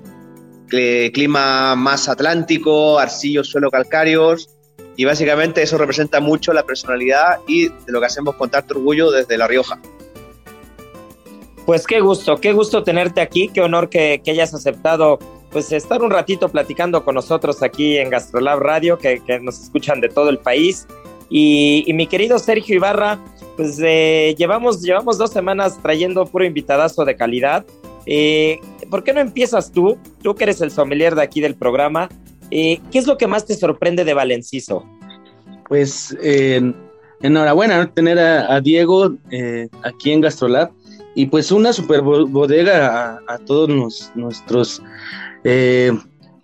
[0.69, 4.49] clima más atlántico, arcillos, suelo calcáreos,
[4.97, 9.11] y básicamente eso representa mucho la personalidad y de lo que hacemos con tanto orgullo
[9.11, 9.81] desde La Rioja.
[11.67, 15.19] Pues qué gusto, qué gusto tenerte aquí, qué honor que, hayas aceptado
[15.51, 20.09] pues estar un ratito platicando con nosotros aquí en Gastrolab Radio, que, nos escuchan de
[20.09, 20.87] todo el país.
[21.31, 23.19] Y, mi querido Sergio Ibarra,
[23.57, 27.65] pues eh, llevamos, llevamos dos semanas trayendo puro invitadazo de calidad.
[28.05, 29.97] Eh, ¿Por qué no empiezas tú?
[30.23, 32.11] Tú que eres el sommelier de aquí del programa.
[32.51, 34.85] Eh, ¿Qué es lo que más te sorprende de Valenciso?
[35.69, 36.15] Pues
[37.23, 39.15] enhorabuena tener a, a Diego
[39.83, 40.71] aquí en Gastrolab
[41.15, 44.83] y pues una super bodega a, todos nuestros
[45.45, 45.93] eh,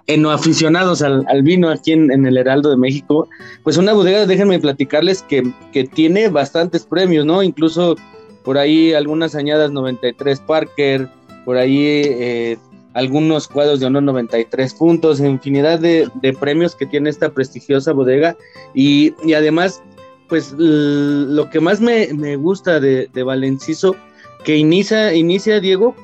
[0.06, 3.28] enoaficionados al, al, vino aquí en, el Heraldo de México.
[3.64, 7.42] Pues una bodega, déjenme platicarles que, que tiene bastantes premios, ¿no?
[7.42, 7.96] Incluso
[8.44, 11.08] por ahí algunas añadas 93 Parker,
[11.44, 12.58] por ahí eh,
[12.94, 18.36] algunos cuadros de honor 93 puntos, infinidad de, de premios que tiene esta prestigiosa bodega.
[18.74, 19.82] Y, y además,
[20.28, 23.96] pues lo que más me, me gusta de, de Valenciso
[24.44, 25.94] que inicia, inicia Diego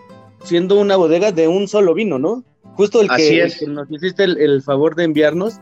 [0.45, 2.45] siendo una bodega de un solo vino, ¿no?
[2.75, 5.55] Justo el que, nos hiciste el, favor de enviarnos,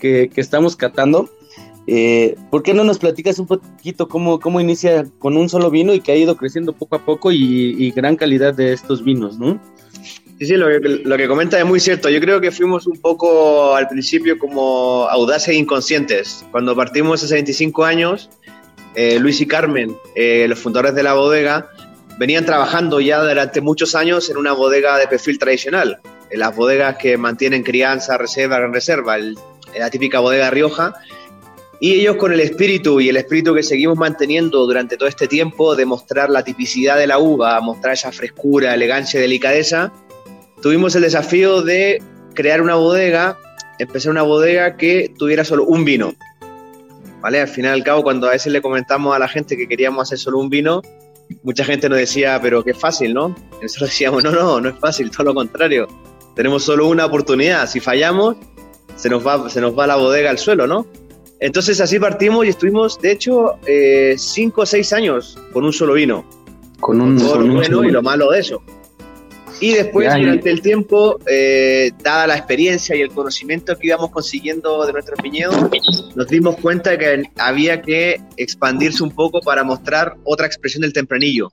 [0.00, 1.30] que, estamos catando.
[1.86, 5.94] Eh, ¿Por qué no nos platicas un poquito cómo, cómo inicia con un solo vino
[5.94, 9.60] y que ha ido creciendo poco a poco y, gran calidad de estos vinos, ¿no?
[10.38, 12.10] Sí, sí, lo que, lo que comenta es muy cierto.
[12.10, 16.44] Yo creo que fuimos un poco al principio como audaces e inconscientes.
[16.50, 18.28] Cuando partimos hace 25 años,
[18.96, 21.70] eh, Luis y Carmen, eh, los fundadores de la bodega,
[22.18, 25.98] venían trabajando ya durante muchos años en una bodega de perfil tradicional,
[26.30, 30.94] en las bodegas que mantienen crianza, reserva, en reserva, la típica bodega Rioja.
[31.78, 35.76] Y ellos con el espíritu y el espíritu que seguimos manteniendo durante todo este tiempo
[35.76, 39.92] de mostrar la tipicidad de la uva, mostrar esa frescura, elegancia y delicadeza,
[40.62, 42.02] tuvimos el desafío de
[42.32, 43.36] crear una bodega,
[43.78, 46.14] empezar una bodega que tuviera solo un vino.
[47.20, 47.40] ¿Vale?
[47.40, 50.08] Al final y al cabo, cuando a veces le comentamos a la gente que queríamos
[50.08, 50.80] hacer solo un vino,
[51.42, 53.34] mucha gente nos decía, pero qué fácil, ¿no?
[53.60, 55.88] Y nosotros decíamos, no, no, no es fácil, todo lo contrario.
[56.34, 57.68] Tenemos solo una oportunidad.
[57.68, 58.36] Si fallamos,
[58.96, 60.86] se nos va, se nos va la bodega al suelo, ¿no?
[61.40, 65.94] Entonces así partimos y estuvimos, de hecho, eh, cinco o seis años con un solo
[65.94, 66.24] vino.
[66.80, 68.62] Con un, con lo bueno y lo malo de eso.
[69.60, 74.84] Y después, durante el tiempo, eh, dada la experiencia y el conocimiento que íbamos consiguiendo
[74.84, 75.56] de nuestros viñedos,
[76.14, 80.92] nos dimos cuenta de que había que expandirse un poco para mostrar otra expresión del
[80.92, 81.52] tempranillo.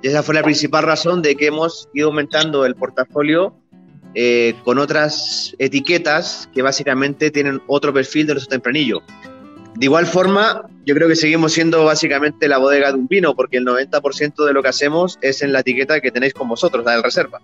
[0.00, 3.56] Y esa fue la principal razón de que hemos ido aumentando el portafolio
[4.14, 9.02] eh, con otras etiquetas que básicamente tienen otro perfil de nuestro tempranillo.
[9.74, 13.56] De igual forma, yo creo que seguimos siendo básicamente la bodega de un vino, porque
[13.56, 16.92] el 90% de lo que hacemos es en la etiqueta que tenéis con vosotros, la
[16.92, 17.40] del reserva.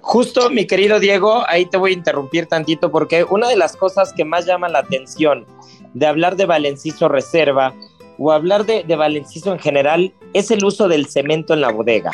[0.00, 4.12] Justo, mi querido Diego, ahí te voy a interrumpir tantito porque una de las cosas
[4.14, 5.46] que más llama la atención
[5.92, 7.74] de hablar de Valenciso Reserva
[8.18, 12.12] o hablar de, de Valenciso en general es el uso del cemento en la bodega,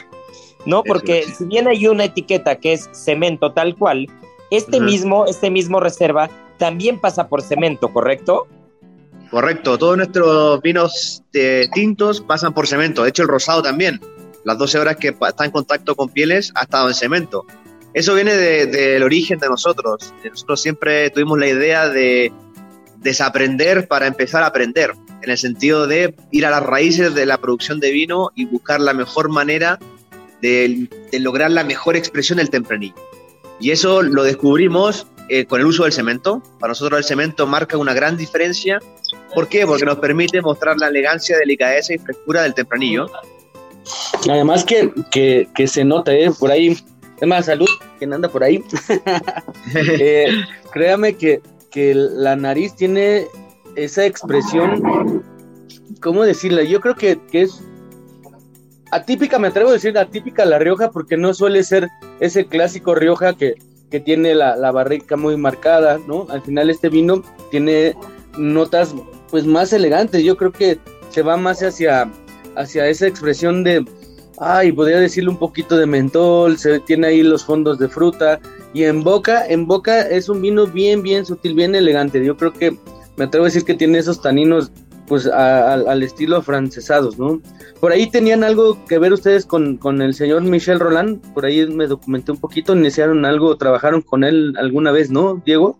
[0.65, 0.83] ¿no?
[0.83, 4.09] Porque si bien hay una etiqueta que es cemento tal cual,
[4.51, 8.47] este mismo, este mismo Reserva también pasa por cemento, ¿correcto?
[9.31, 14.01] Correcto, todos nuestros vinos de tintos pasan por cemento, de hecho el rosado también.
[14.45, 17.45] Las 12 horas que está en contacto con pieles ha estado en cemento.
[17.93, 20.13] Eso viene del origen de nosotros.
[20.23, 22.31] Nosotros siempre tuvimos la idea de
[22.99, 27.39] desaprender para empezar a aprender, en el sentido de ir a las raíces de la
[27.39, 29.79] producción de vino y buscar la mejor manera
[30.43, 32.95] de, lograr la mejor expresión del tempranillo.
[33.61, 36.43] Y eso lo descubrimos eh, con el uso del cemento.
[36.59, 38.81] Para nosotros el cemento marca una gran diferencia.
[39.35, 39.67] ¿Por qué?
[39.67, 43.11] Porque nos permite mostrar la elegancia, delicadeza y frescura del tempranillo.
[44.29, 46.31] Además que, que, se nota, ¿eh?
[46.39, 46.77] Por ahí,
[47.21, 48.63] es más, salud, quien anda por ahí.
[49.75, 50.29] Eh,
[50.71, 51.41] créame que,
[51.73, 53.27] que la nariz tiene
[53.75, 55.25] esa expresión,
[56.01, 56.63] ¿cómo decirla?
[56.63, 57.61] Yo creo que, que es
[58.93, 61.89] atípica, me atrevo a decir atípica la Rioja, porque no suele ser
[62.21, 63.57] ese clásico Rioja que,
[63.91, 66.27] que tiene la, la, barrica muy marcada, ¿no?
[66.31, 67.95] Al final este vino tiene
[68.37, 68.95] notas
[69.31, 70.79] pues más elegantes, yo creo que
[71.11, 72.11] se va más hacia,
[72.57, 73.85] hacia esa expresión de,
[74.39, 78.41] ay, podría decirle un poquito de mentol, se tiene ahí los fondos de fruta,
[78.73, 82.53] y en boca, en boca es un vino bien, bien sutil, bien elegante, yo creo
[82.53, 82.77] que
[83.17, 84.71] me atrevo a decir que tiene esos taninos
[85.07, 87.41] pues al estilo francesados, ¿no?
[87.81, 91.67] Por ahí tenían algo que ver ustedes con, con, el señor Michel Roland, por ahí
[91.67, 95.79] me documenté un poquito, iniciaron algo, trabajaron con él alguna vez, ¿no, Diego?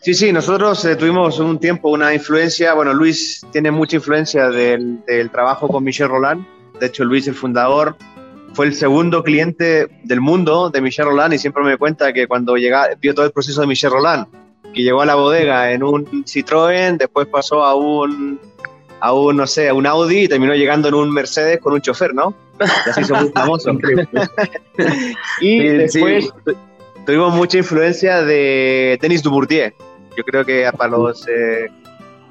[0.00, 5.04] Sí, sí, nosotros eh, tuvimos un tiempo una influencia, bueno, Luis tiene mucha influencia del,
[5.06, 6.46] del, trabajo con Michel Roland,
[6.78, 7.96] de hecho Luis, el fundador,
[8.54, 12.56] fue el segundo cliente del mundo de Michel Roland y siempre me cuenta que cuando
[12.56, 14.26] llega, vio todo el proceso de Michel Roland,
[14.78, 18.38] que llegó a la bodega en un Citroën, después pasó a un
[19.00, 21.80] a un, no sé, a un Audi y terminó llegando en un Mercedes con un
[21.80, 22.32] chofer, ¿no?
[22.60, 23.76] Y así somos famosos.
[25.40, 26.32] y después
[27.04, 29.72] tuvimos mucha influencia de Denis Dubourdieu.
[30.16, 31.66] Yo creo que para los eh,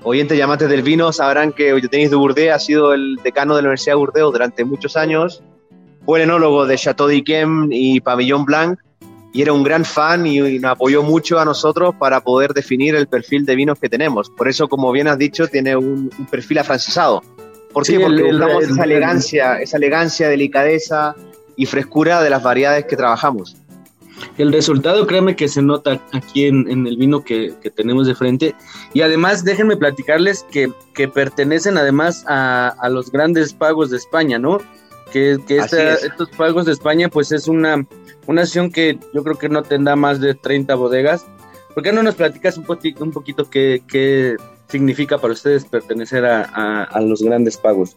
[0.03, 3.95] oyentes llamantes del vino sabrán que Denis Dubourdieu ha sido el decano de la Universidad
[3.95, 5.43] de Burdeos durante muchos años.
[6.05, 8.79] Fue el enólogo de Chateau d'Yquem y Pavillon Blanc
[9.33, 13.07] y era un gran fan y, nos apoyó mucho a nosotros para poder definir el
[13.07, 14.29] perfil de vinos que tenemos.
[14.29, 17.21] Por eso, como bien has dicho, tiene un, perfil afrancesado.
[17.73, 17.99] ¿Por qué?
[17.99, 21.15] Porque buscamos esa elegancia, esa elegancia, delicadeza
[21.55, 23.55] y frescura de las variedades que trabajamos.
[24.37, 28.55] El resultado, créeme que se nota aquí en, el vino que, tenemos de frente.
[28.93, 34.39] Y además, déjenme platicarles que, que pertenecen además a, a, los grandes pagos de España,
[34.39, 34.59] ¿no?
[35.11, 37.85] Que, que estos pagos de España, pues es una,
[38.25, 41.25] una acción que yo creo que no tendrá más de 30 bodegas.
[41.73, 44.35] ¿Por qué no nos platicas un, poquito, un poquito qué, qué,
[44.67, 47.95] significa para ustedes pertenecer a, a, los grandes pagos?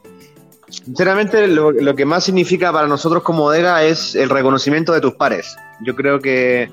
[0.68, 5.14] Sinceramente, lo, lo, que más significa para nosotros como bodega es el reconocimiento de tus
[5.14, 5.56] pares.
[5.84, 6.70] Yo creo que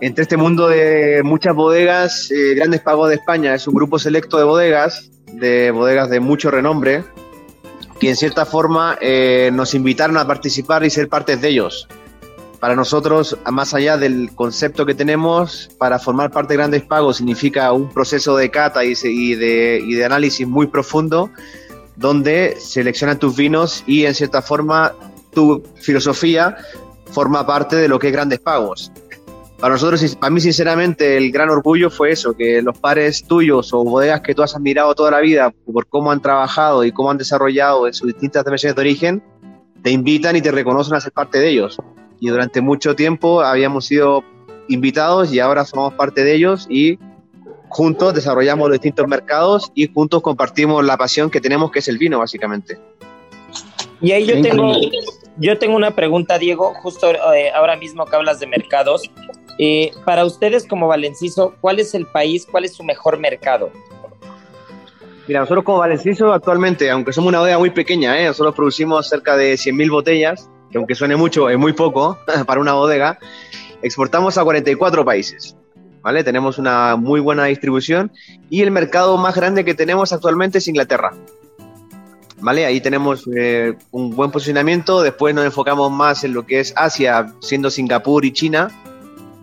[0.00, 4.38] entre este mundo de muchas bodegas, eh, Grandes Pagos de España es un grupo selecto
[4.38, 7.04] de bodegas, de bodegas de mucho renombre,
[7.98, 11.88] que en cierta forma eh, nos invitaron a participar y ser partes de ellos
[12.64, 17.70] para nosotros, más allá del concepto que tenemos, para formar parte de Grandes Pagos significa
[17.72, 18.86] un proceso de cata de,
[19.86, 21.28] y de análisis muy profundo,
[21.96, 24.94] donde seleccionan tus vinos y en cierta forma
[25.34, 26.56] tu filosofía
[27.10, 28.90] forma parte de lo que es Grandes Pagos.
[29.58, 33.84] Para nosotros, para mí sinceramente, el gran orgullo fue eso, que los pares tuyos o
[33.84, 37.18] bodegas que tú has admirado toda la vida por cómo han trabajado y cómo han
[37.18, 39.22] desarrollado en sus distintas dimensiones de origen,
[39.82, 41.78] te invitan y te reconocen a ser parte de ellos
[42.20, 44.24] y durante mucho tiempo habíamos sido
[44.68, 46.98] invitados y ahora somos parte de ellos y
[47.68, 51.98] juntos desarrollamos los distintos mercados y juntos compartimos la pasión que tenemos que es el
[51.98, 52.78] vino básicamente.
[54.00, 54.72] Y ahí yo tengo,
[55.38, 59.10] yo tengo una pregunta, Diego, justo eh, ahora mismo que hablas de mercados.
[59.58, 63.70] Eh, para ustedes como Valenciso, ¿cuál es el país, cuál es su mejor mercado?
[65.26, 68.26] Mira, nosotros como Valenciso actualmente, aunque somos una bodega muy pequeña, ¿eh?
[68.26, 72.74] nosotros producimos cerca de 100.000 botellas, que aunque suene mucho, es muy poco para una
[72.74, 73.18] bodega,
[73.82, 75.56] exportamos a 44 países.
[76.02, 76.22] ¿Vale?
[76.22, 78.12] Tenemos una muy buena distribución
[78.50, 81.12] y el mercado más grande que tenemos actualmente es Inglaterra.
[82.40, 82.66] ¿Vale?
[82.66, 85.00] Ahí tenemos eh, un buen posicionamiento.
[85.00, 88.68] Después nos enfocamos más en lo que es Asia, siendo Singapur y China,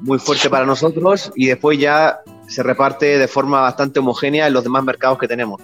[0.02, 1.32] muy fuerte para nosotros.
[1.36, 5.62] Y después ya se reparte de forma bastante homogénea en los demás mercados que tenemos.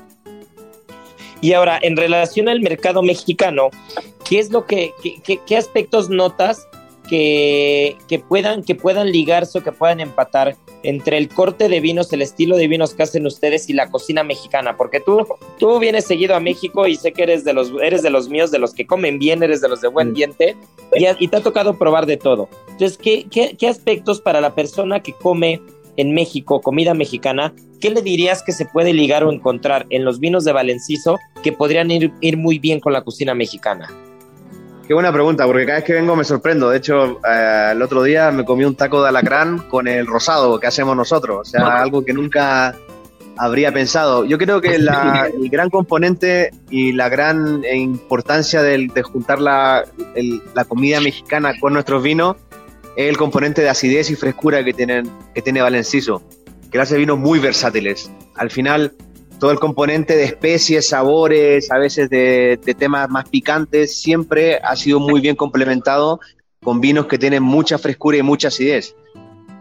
[1.41, 3.69] Y ahora, en relación al mercado mexicano,
[4.27, 4.91] ¿qué es lo que,
[5.23, 6.67] qué, aspectos notas
[7.07, 12.11] que, que, puedan, que puedan ligarse o que puedan empatar entre el corte de vinos,
[12.13, 14.77] el estilo de vinos que hacen ustedes y la cocina mexicana?
[14.77, 15.25] Porque tú,
[15.59, 18.51] tú vienes seguido a México y sé que eres de los, eres de los míos,
[18.51, 20.13] de los que comen bien, eres de los de buen mm.
[20.13, 20.55] diente
[20.95, 22.49] y, y te ha tocado probar de todo.
[22.69, 25.61] Entonces, ¿qué, qué, qué aspectos para la persona que come
[25.97, 30.19] en México, comida mexicana, ¿qué le dirías que se puede ligar o encontrar en los
[30.19, 33.89] vinos de Valenciso que podrían ir, ir muy bien con la cocina mexicana?
[34.87, 36.69] Qué buena pregunta, porque cada vez que vengo me sorprendo.
[36.69, 40.57] De hecho, eh, el otro día me comí un taco de alacrán con el rosado
[40.61, 41.39] que hacemos nosotros.
[41.41, 42.73] O sea, algo que nunca
[43.35, 44.23] habría pensado.
[44.23, 44.89] Yo creo que el
[45.49, 49.83] gran componente y la gran importancia de, juntar la,
[50.55, 52.37] la, comida mexicana con nuestros vinos
[52.95, 56.23] es el componente de acidez y frescura que, tienen, que tiene Valenciso,
[56.71, 58.09] que hace vinos muy versátiles.
[58.35, 58.93] Al final,
[59.39, 64.99] todo el componente de especies, sabores, a veces de, temas más picantes, siempre ha sido
[64.99, 66.19] muy bien complementado
[66.63, 68.95] con vinos que tienen mucha frescura y mucha acidez.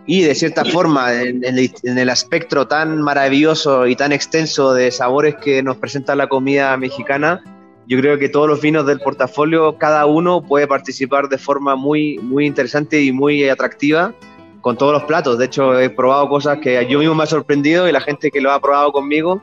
[0.07, 5.35] Y de cierta forma, en, en, el espectro tan maravilloso y tan extenso de sabores
[5.37, 7.43] que nos presenta la comida mexicana,
[7.89, 12.19] yo creo que todos los vinos del portafolio, cada uno puede participar de forma muy,
[12.19, 14.15] muy interesante y muy atractiva
[14.61, 15.39] con todos los platos.
[15.39, 18.41] De hecho, he probado cosas que yo mismo me ha sorprendido y la gente que
[18.41, 19.41] lo ha probado conmigo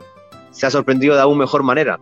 [0.54, 2.00] se ha sorprendido de aún mejor manera.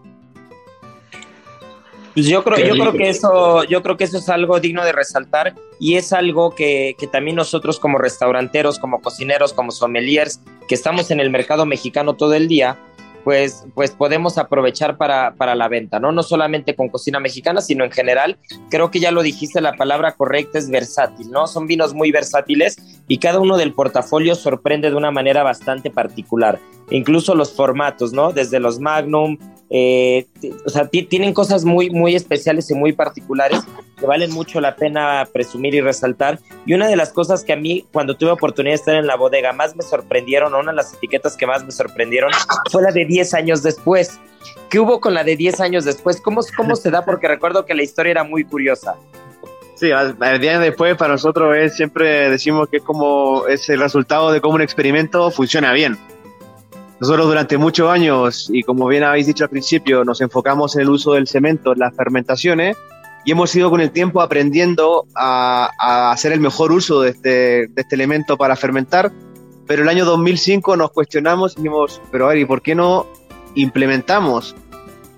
[2.13, 4.91] Pues yo creo, yo creo que eso, yo creo que eso es algo digno de
[4.91, 10.75] resaltar y es algo que, que, también nosotros como restauranteros, como cocineros, como sommeliers, que
[10.75, 12.77] estamos en el mercado mexicano todo el día,
[13.23, 16.11] pues, pues podemos aprovechar para, para, la venta, ¿no?
[16.11, 18.37] No solamente con cocina mexicana, sino en general.
[18.69, 21.47] Creo que ya lo dijiste, la palabra correcta es versátil, ¿no?
[21.47, 26.59] Son vinos muy versátiles y cada uno del portafolio sorprende de una manera bastante particular.
[26.89, 28.31] Incluso los formatos, ¿no?
[28.33, 29.37] Desde los Magnum,
[29.73, 30.27] eh,
[30.65, 33.61] o sea, tienen cosas muy, muy especiales y muy particulares
[33.97, 36.39] que valen mucho la pena presumir y resaltar.
[36.65, 39.15] Y una de las cosas que a mí, cuando tuve oportunidad de estar en la
[39.15, 42.31] bodega, más me sorprendieron, una de las etiquetas que más me sorprendieron,
[42.69, 44.19] fue la de 10 años después.
[44.69, 46.19] ¿Qué hubo con la de 10 años después?
[46.19, 47.05] ¿Cómo, cómo se da?
[47.05, 48.95] Porque recuerdo que la historia era muy curiosa.
[49.75, 54.41] Sí, el día después para nosotros es siempre decimos que como es el resultado de
[54.41, 55.97] cómo un experimento funciona bien.
[57.01, 60.89] Nosotros durante muchos años, y como bien habéis dicho al principio, nos enfocamos en el
[60.91, 62.77] uso del cemento en las fermentaciones
[63.25, 67.73] y hemos ido con el tiempo aprendiendo a, hacer el mejor uso de este, de
[67.75, 69.11] este, elemento para fermentar.
[69.65, 73.07] Pero el año 2005 nos cuestionamos y dijimos, pero a ¿y por qué no
[73.55, 74.55] implementamos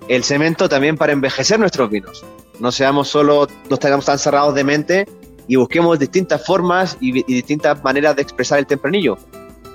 [0.07, 2.23] el cemento también para envejecer nuestros vinos?
[2.61, 5.05] No seamos solo, no estemos tan cerrados de mente
[5.49, 9.17] y busquemos distintas formas y, y distintas maneras de expresar el tempranillo.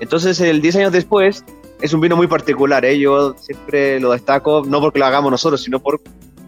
[0.01, 1.45] Entonces, el 10 años después,
[1.81, 2.99] es un vino muy particular, ¿eh?
[2.99, 6.01] yo siempre lo destaco, no porque lo hagamos nosotros, sino por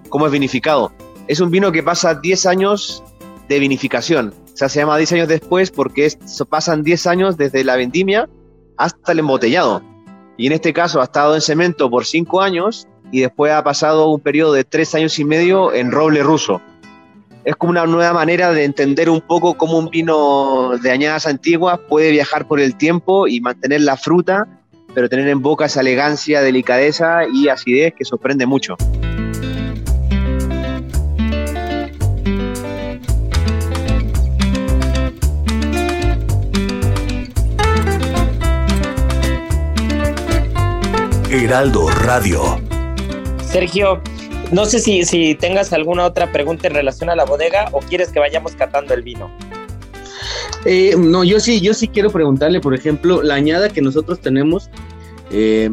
[0.09, 0.93] cómo es vinificado.
[1.29, 3.05] Es un vino que pasa 10 años
[3.49, 6.13] de vinificación, o sea, se llama 10 años después porque
[6.49, 8.29] pasan 10 años desde la vendimia
[8.77, 9.83] hasta el embotellado.
[10.37, 14.09] Y en este caso ha estado en cemento por 5 años y después ha pasado
[14.11, 16.61] un periodo de 3 años y medio en roble ruso.
[17.45, 21.79] Es como una nueva manera de entender un poco cómo un vino de añadas antiguas
[21.89, 24.60] puede viajar por el tiempo y mantener la fruta
[24.95, 28.77] pero tener en boca esa elegancia, delicadeza y acidez que sorprende mucho.
[41.31, 42.61] Heraldo Radio.
[43.45, 44.03] Sergio,
[44.51, 48.11] no sé si, si tengas alguna otra pregunta en relación a la bodega o quieres
[48.11, 49.31] que vayamos catando el vino.
[50.65, 54.71] Eh, no, yo sí, yo sí quiero preguntarle, por ejemplo, la añada que nosotros tenemos
[55.31, 55.71] eh,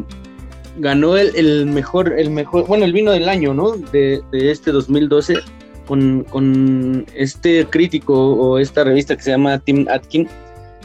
[0.78, 3.72] ganó el, mejor, el mejor, bueno, el vino del año, ¿no?
[3.72, 5.40] De, este 2012
[5.88, 10.28] con, con, este crítico o esta revista que se llama Tim Atkin.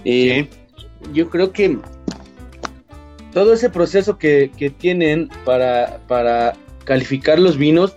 [0.05, 0.48] Eh,
[1.12, 1.78] yo creo que
[3.32, 7.96] todo ese proceso que, tienen para, para calificar los vinos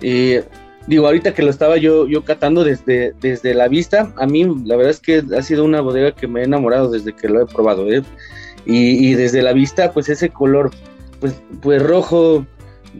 [0.00, 0.44] eh,
[0.88, 4.74] digo, ahorita que lo estaba yo, yo catando desde, desde la vista, a mí la
[4.74, 7.46] verdad es que ha sido una bodega que me ha enamorado desde que lo he
[7.46, 8.02] probado, ¿eh?
[8.64, 10.70] y, desde la vista, pues ese color,
[11.20, 12.44] pues, pues rojo,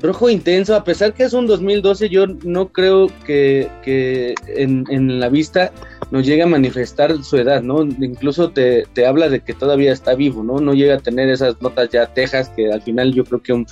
[0.00, 5.20] rojo intenso, a pesar que es un 2012, yo no creo que, que en, en,
[5.20, 5.70] la vista
[6.10, 7.82] nos llegue a manifestar su edad, ¿no?
[7.82, 10.58] Incluso te, te, habla de que todavía está vivo, ¿no?
[10.58, 13.66] No llega a tener esas notas ya tejas que al final yo creo que un,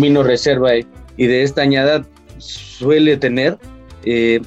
[0.00, 2.04] vino reserva y, y de esta añada
[2.40, 3.58] suele tener.
[4.04, 4.40] Eh,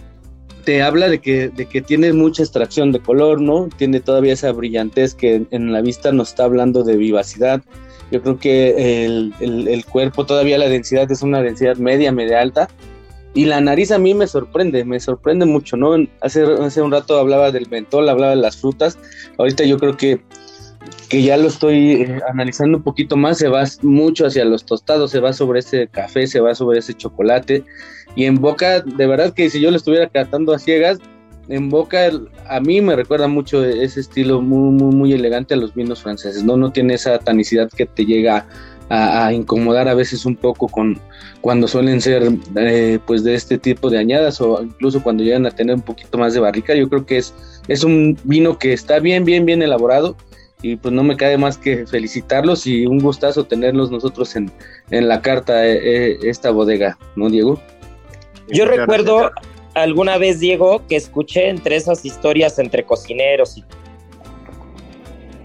[0.63, 3.69] te habla de que, de que tiene mucha extracción de color, ¿no?
[3.75, 7.61] Tiene todavía esa brillantez que en la vista nos está hablando de vivacidad.
[8.11, 12.69] Yo creo que el, el, cuerpo, todavía la densidad es una densidad media, media alta.
[13.33, 15.95] Y la nariz a mí me sorprende, me sorprende mucho, ¿no?
[16.21, 18.99] Hace, hace un rato hablaba del mentol, hablaba de las frutas.
[19.39, 20.21] Ahorita yo creo que,
[21.09, 25.11] que ya lo estoy eh, analizando un poquito más, se va mucho hacia los tostados,
[25.11, 27.63] se va sobre ese café, se va sobre ese chocolate.
[28.15, 30.99] Y en boca, de verdad que si yo lo estuviera catando a ciegas,
[31.49, 32.09] en boca
[32.47, 36.43] a mí me recuerda mucho ese estilo muy, muy, muy elegante a los vinos franceses,
[36.43, 36.57] ¿no?
[36.57, 38.47] No tiene esa tanicidad que te llega
[38.89, 40.99] a, incomodar a veces un poco con
[41.41, 45.51] cuando suelen ser eh, pues de este tipo de añadas o incluso cuando llegan a
[45.51, 46.75] tener un poquito más de barrica.
[46.75, 47.33] Yo creo que es,
[47.67, 50.15] es un vino que está bien, bien, bien elaborado
[50.63, 54.49] y pues no me cabe más que felicitarlos y un gustazo tenerlos nosotros en,
[54.89, 57.61] en la carta eh, eh, esta bodega, ¿no, Diego?
[58.47, 59.29] Yo recuerdo
[59.75, 63.65] alguna vez, Diego, que escuché entre esas historias entre cocineros y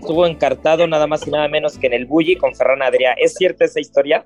[0.01, 3.15] estuvo encartado nada más y nada menos que en el Bulli con Ferran Adrià.
[3.19, 4.25] ¿Es cierta esa historia?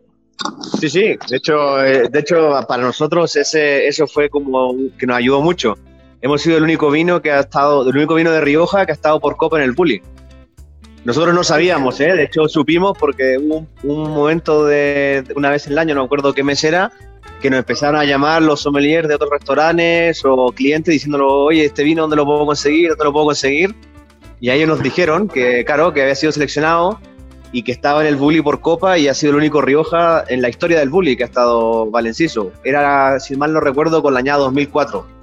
[0.79, 1.17] Sí, sí.
[1.29, 5.79] De hecho, eh, de hecho para nosotros ese, eso fue como que nos ayudó mucho.
[6.21, 8.95] Hemos sido el único vino que ha estado, el único vino de Rioja que ha
[8.95, 10.03] estado por copa en el Bulli.
[11.05, 12.13] Nosotros no sabíamos, ¿eh?
[12.15, 16.33] de hecho supimos porque hubo un, momento de, una vez en el año, no acuerdo
[16.33, 16.93] qué mes era,
[17.41, 21.83] que nos empezaron a llamar los sommeliers de otros restaurantes o clientes diciéndolo, oye, este
[21.83, 22.91] vino, ¿dónde lo puedo conseguir?
[22.91, 23.75] ¿Dónde lo puedo conseguir?
[24.41, 27.01] Y ahí ellos nos dijeron que, claro, que había sido seleccionado
[27.51, 30.41] y que estaba en el Bully por Copa y ha sido el único Rioja en
[30.41, 32.53] la historia del Bully que ha estado Valenciso.
[32.63, 35.22] Era, si mal no recuerdo, con la añada 2004.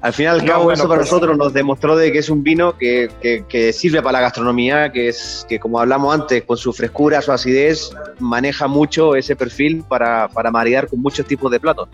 [0.00, 3.10] Al final, cabo, eso para pues nosotros nos demostró de que es un vino que,
[3.20, 7.32] que, sirve para la gastronomía, que es que como hablamos antes, con su frescura, su
[7.32, 7.90] acidez,
[8.20, 11.88] maneja mucho ese perfil para, para maridar con muchos tipos de platos.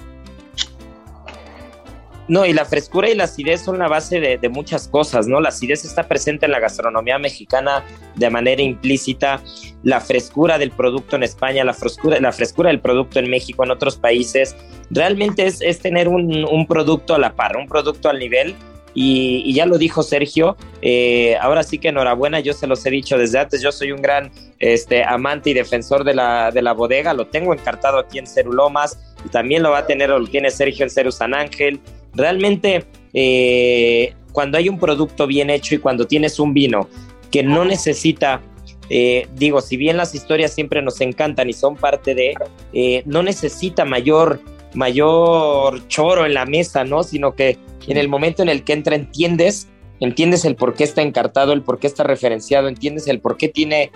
[2.27, 5.41] No, y la frescura y la acidez son la base de, muchas cosas, ¿no?
[5.41, 9.43] La acidez está presente en la gastronomía mexicana de manera implícita,
[9.83, 13.70] la frescura del producto en España, la frescura, la frescura del producto en México, en
[13.70, 14.57] otros países,
[14.91, 18.55] realmente es, tener un, producto a la par, un producto al nivel.
[18.97, 23.18] Y, ya lo dijo Sergio, eh, ahora sí que enhorabuena, yo se los he dicho
[23.18, 27.12] desde antes, yo soy un gran este, amante y defensor de la, de la bodega,
[27.12, 28.97] lo tengo encartado aquí en Cerulomas,
[29.27, 31.81] y también lo va a tener lo tiene Sergio en Ceru San Ángel,
[32.14, 36.88] Realmente, eh, cuando hay un producto bien hecho y cuando tienes un vino
[37.30, 38.40] que no necesita,
[38.88, 42.34] eh, digo, si bien las historias siempre nos encantan y son parte de,
[42.72, 44.40] eh, no necesita mayor,
[44.74, 47.02] mayor choro en la mesa, ¿no?
[47.02, 49.68] Sino que en el momento en el que entra entiendes
[50.00, 53.48] entiendes el por qué está encartado, el por qué está referenciado, entiendes el por qué
[53.48, 53.90] tiene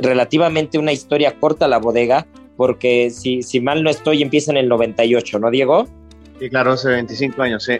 [0.00, 2.26] relativamente una historia corta la bodega,
[2.56, 5.86] porque si, si mal no estoy, empieza en el 98, ¿no, Diego?
[6.42, 7.74] Sí, claro, hace 25 años, sí.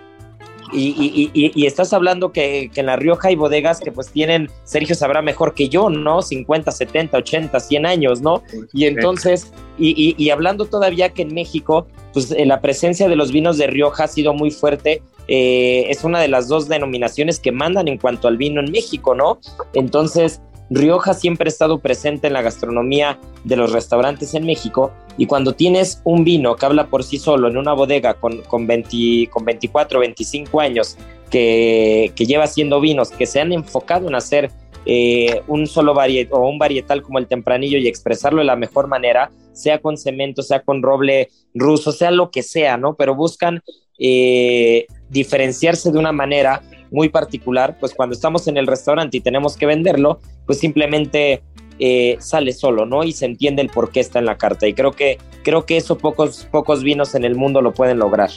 [0.72, 5.54] Y, estás hablando que, en La Rioja hay bodegas que pues tienen, Sergio sabrá mejor
[5.54, 6.22] que yo, ¿no?
[6.22, 8.40] 50, 70, 80, 100 años, ¿no?
[8.72, 13.58] Y entonces, y, hablando todavía que en México, pues eh, la presencia de los vinos
[13.58, 17.88] de Rioja ha sido muy fuerte, eh, es una de las dos denominaciones que mandan
[17.88, 19.40] en cuanto al vino en México, ¿no?
[19.74, 20.40] Entonces,
[20.74, 25.54] Rioja siempre ha estado presente en la gastronomía de los restaurantes en México y cuando
[25.54, 29.44] tienes un vino que habla por sí solo en una bodega con, con, 20, con
[29.44, 30.96] 24, 25 años
[31.30, 34.50] que, lleva haciendo vinos que se han enfocado en hacer
[34.86, 38.86] eh, un solo varietal o un varietal como el tempranillo y expresarlo de la mejor
[38.88, 42.94] manera, sea con cemento, sea con roble ruso, sea lo que sea, ¿no?
[42.94, 43.62] Pero buscan
[43.98, 46.62] eh, diferenciarse de una manera
[46.92, 51.42] muy particular, pues cuando estamos en el restaurante y tenemos que venderlo, pues simplemente
[51.78, 53.02] eh, sale solo, ¿no?
[53.02, 54.68] Y se entiende el por qué está en la carta.
[54.68, 58.30] Y creo que, creo que eso pocos, pocos vinos en el mundo lo pueden lograr.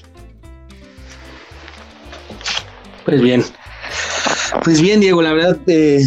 [3.03, 3.43] Pues bien.
[4.64, 6.03] Pues bien, Diego, la verdad, eh,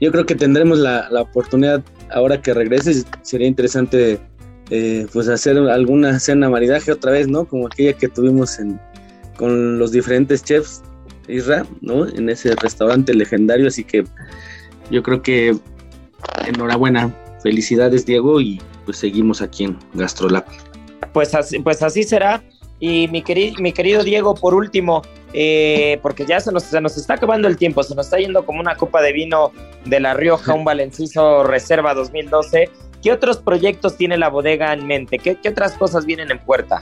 [0.00, 3.06] yo creo que tendremos la, oportunidad ahora que regreses.
[3.22, 4.20] Sería interesante
[4.70, 7.46] eh, pues hacer alguna cena maridaje otra vez, ¿no?
[7.46, 8.78] Como aquella que tuvimos en,
[9.36, 10.82] con los diferentes chefs
[11.28, 12.06] Isra, ¿no?
[12.06, 14.04] En ese restaurante legendario, así que
[14.90, 15.56] yo creo que
[16.46, 20.44] enhorabuena, felicidades Diego y pues seguimos aquí en Gastrolab.
[21.12, 22.42] Pues así, pues así será.
[22.80, 25.02] Y mi, querido, Diego, por último,
[25.34, 28.46] eh, porque ya se nos, se nos está acabando el tiempo, se nos está yendo
[28.46, 29.52] como una copa de vino
[29.84, 32.70] de La Rioja, un Valenciso Reserva 2012.
[33.02, 35.18] ¿Qué otros proyectos tiene la bodega en mente?
[35.18, 36.80] ¿Qué, qué otras cosas vienen en puerta?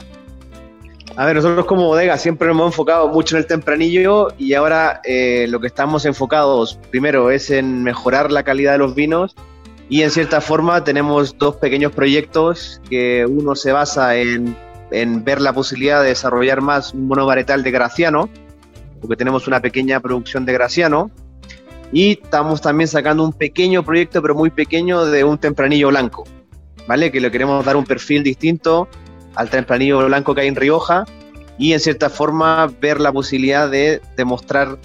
[1.19, 5.01] A ver, nosotros como bodega siempre nos hemos enfocado mucho en el tempranillo y ahora
[5.03, 9.35] eh, lo que estamos enfocados primero es en mejorar la calidad de los vinos
[9.89, 14.55] y en cierta forma tenemos dos pequeños proyectos que uno se basa en
[14.91, 18.29] en ver la posibilidad de desarrollar más un monovarietal de Graciano,
[19.01, 21.11] porque tenemos una pequeña producción de Graciano.
[21.91, 26.23] Y estamos también sacando un pequeño proyecto, pero muy pequeño, de un tempranillo blanco,
[26.87, 27.11] ¿vale?
[27.11, 28.87] Que le queremos dar un perfil distinto
[29.35, 31.05] al tempranillo blanco que hay en Rioja
[31.57, 34.77] y en cierta forma ver la posibilidad de demostrar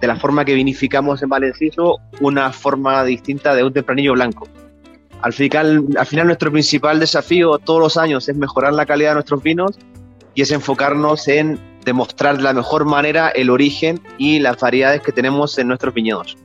[0.00, 4.48] de la forma que vinificamos en Valenciso una forma distinta de un tempranillo blanco.
[5.22, 9.42] Al final, al nuestro principal desafío todos los años es mejorar la calidad de nuestros
[9.42, 9.78] vinos
[10.34, 15.12] y es enfocarnos en demostrar de la mejor manera el origen y las variedades que
[15.12, 16.36] tenemos en nuestros viñedos.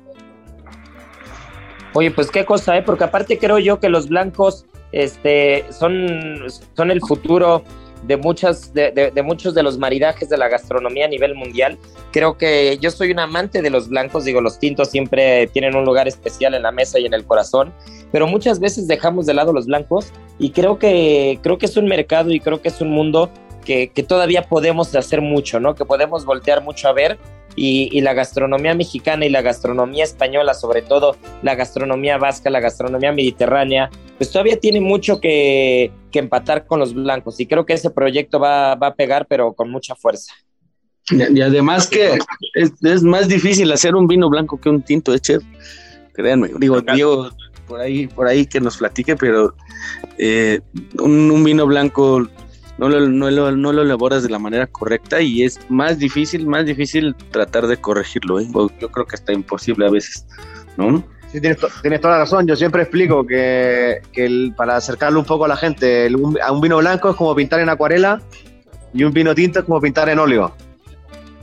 [1.93, 2.83] Oye, pues qué cosa, ¿eh?
[2.83, 7.63] Porque aparte creo yo que los blancos este, son, son el futuro
[8.03, 11.77] de, muchas, de, de, muchos de los maridajes de la gastronomía a nivel mundial.
[12.11, 15.85] Creo que yo soy un amante de los blancos, digo, los tintos siempre tienen un
[15.85, 17.73] lugar especial en la mesa y en el corazón,
[18.11, 21.85] pero muchas veces dejamos de lado los blancos y creo que, creo que es un
[21.85, 23.29] mercado y creo que es un mundo
[23.63, 25.75] que, que todavía podemos hacer mucho, ¿no?
[25.75, 27.19] Que podemos voltear mucho a ver
[27.55, 33.11] y, la gastronomía mexicana y la gastronomía española, sobre todo la gastronomía vasca, la gastronomía
[33.11, 33.89] mediterránea,
[34.21, 38.73] pues todavía tiene mucho que, empatar con los blancos y creo que ese proyecto va,
[38.73, 40.31] a pegar, pero con mucha fuerza.
[41.09, 42.19] Y, además que
[42.53, 45.19] es, más difícil hacer un vino blanco que un tinto, ¿eh,
[46.13, 47.31] Créanme, digo, digo,
[47.65, 49.55] por ahí, por ahí que nos platique, pero
[50.19, 50.61] eh,
[50.99, 52.29] un vino blanco
[52.77, 56.45] no lo, no, lo, no lo elaboras de la manera correcta y es más difícil,
[56.45, 58.39] más difícil tratar de corregirlo.
[58.39, 58.47] ¿eh?
[58.79, 60.27] Yo creo que está imposible a veces,
[60.77, 61.03] ¿no?
[61.31, 62.45] Sí, tienes, tienes toda la razón.
[62.45, 66.09] Yo siempre explico que, que para acercarlo un poco a la gente,
[66.41, 68.21] a un vino blanco es como pintar en acuarela
[68.93, 70.53] y un vino tinto es como pintar en óleo.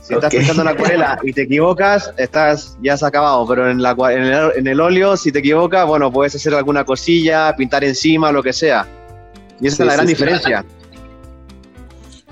[0.01, 3.95] Si estás pintando en acuarela y te equivocas, estás ya has acabado, pero en, la,
[4.11, 8.31] en, el, en el óleo, si te equivocas, bueno, puedes hacer alguna cosilla, pintar encima,
[8.31, 8.87] lo que sea.
[9.59, 10.65] Y esa es la gran diferencia.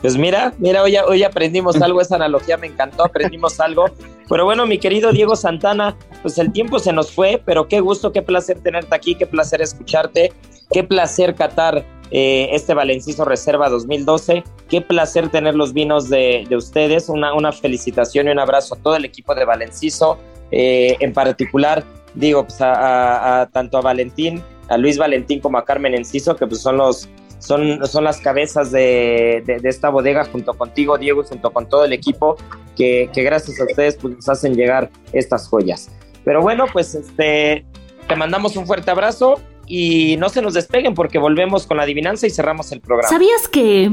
[0.02, 3.86] Pues mira, mira, hoy, hoy aprendimos algo, esa analogía me encantó, aprendimos algo.
[4.30, 8.12] Pero bueno, mi querido Diego Santana, pues el tiempo se nos fue, pero qué gusto,
[8.12, 10.34] qué placer tenerte aquí, qué placer escucharte,
[10.72, 17.10] qué placer catar eh, este Valenciso Reserva 2012, qué placer tener los vinos de, ustedes,
[17.10, 20.18] una, una, felicitación y un abrazo a todo el equipo de Valenciso,
[20.52, 21.84] eh, en particular,
[22.16, 26.62] digo, pues a, tanto a Valentín, a Luis Valentín como a Carmen Enciso, que pues
[26.62, 27.10] son los
[27.40, 32.38] son, son las cabezas de, esta bodega junto contigo, Diego, junto con todo el equipo,
[32.76, 35.90] que, gracias a ustedes pues, nos hacen llegar estas joyas.
[36.24, 37.66] Pero bueno, pues este,
[38.08, 42.28] te mandamos un fuerte abrazo y no se nos despeguen porque volvemos con la adivinanza
[42.28, 43.10] y cerramos el programa.
[43.10, 43.92] ¿Sabías que...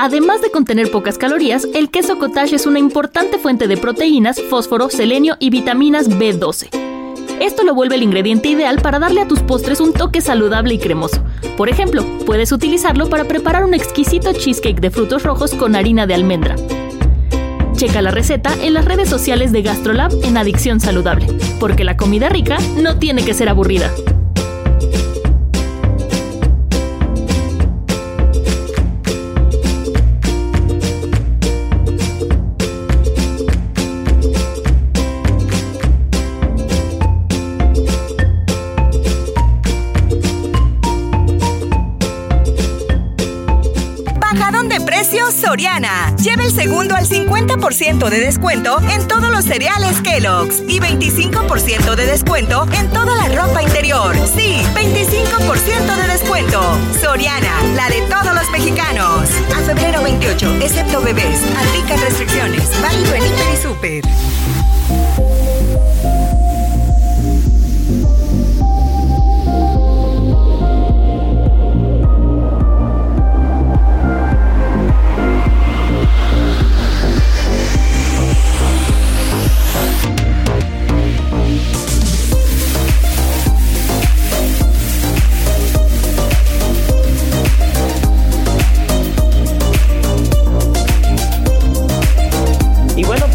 [0.00, 4.90] Además de contener pocas calorías, el queso cottage es una importante fuente de proteínas, fósforo,
[4.90, 6.87] selenio y vitaminas B12
[7.40, 10.78] esto lo vuelve el ingrediente ideal para darle a tus postres un toque saludable y
[10.78, 11.22] cremoso.
[11.56, 16.14] Por ejemplo, puedes utilizarlo para preparar un exquisito cheesecake de frutos rojos con harina de
[16.14, 16.56] almendra.
[17.72, 21.28] Checa la receta en las redes sociales de GastroLab en Adicción Saludable,
[21.60, 23.92] porque la comida rica no tiene que ser aburrida.
[45.48, 46.14] Soriana.
[46.22, 52.04] Lleva el segundo al 50% de descuento en todos los cereales Kellogg's y 25% de
[52.04, 54.14] descuento en toda la ropa interior.
[54.26, 56.60] Sí, 25% de descuento.
[57.00, 59.30] Soriana, la de todos los mexicanos.
[59.56, 61.40] A febrero 28, excepto bebés.
[61.56, 62.70] Aplican restricciones.
[62.82, 64.57] Válido en Hiper y Super.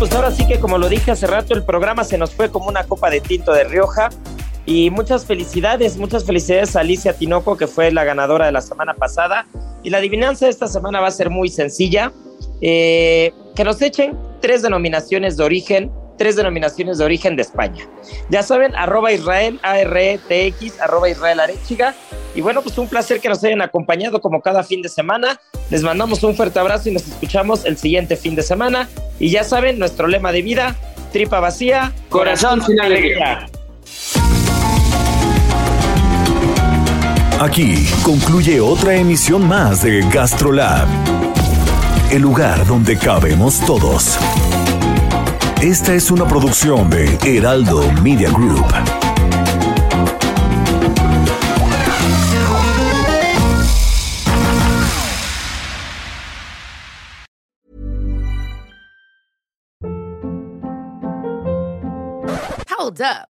[0.03, 2.67] Pues ahora sí que como lo dije hace rato, el programa se nos fue como
[2.67, 4.09] una copa de tinto de Rioja.
[4.65, 8.95] Y muchas felicidades, muchas felicidades a Alicia Tinoco, que fue la ganadora de la semana
[8.95, 9.47] pasada.
[9.81, 12.11] Y la adivinanza de esta semana va a ser muy sencilla.
[12.59, 17.87] Eh, que nos echen tres denominaciones de origen, tres denominaciones de origen de España.
[18.29, 21.95] Ya saben, arroba Israel, A-R-E-T-X, arroba Israel Arechiga.
[22.35, 25.39] Y bueno, pues un placer que nos hayan acompañado como cada fin de semana.
[25.69, 28.89] Les mandamos un fuerte abrazo y nos escuchamos el siguiente fin de semana.
[29.19, 30.75] Y ya saben, nuestro lema de vida,
[31.11, 33.47] tripa vacía, corazón sin alegría.
[37.39, 40.87] Aquí concluye otra emisión más de GastroLab,
[42.09, 44.17] el lugar donde cabemos todos.
[45.63, 48.67] Esta es una producción de Heraldo Media Group.
[62.77, 63.32] Hold up.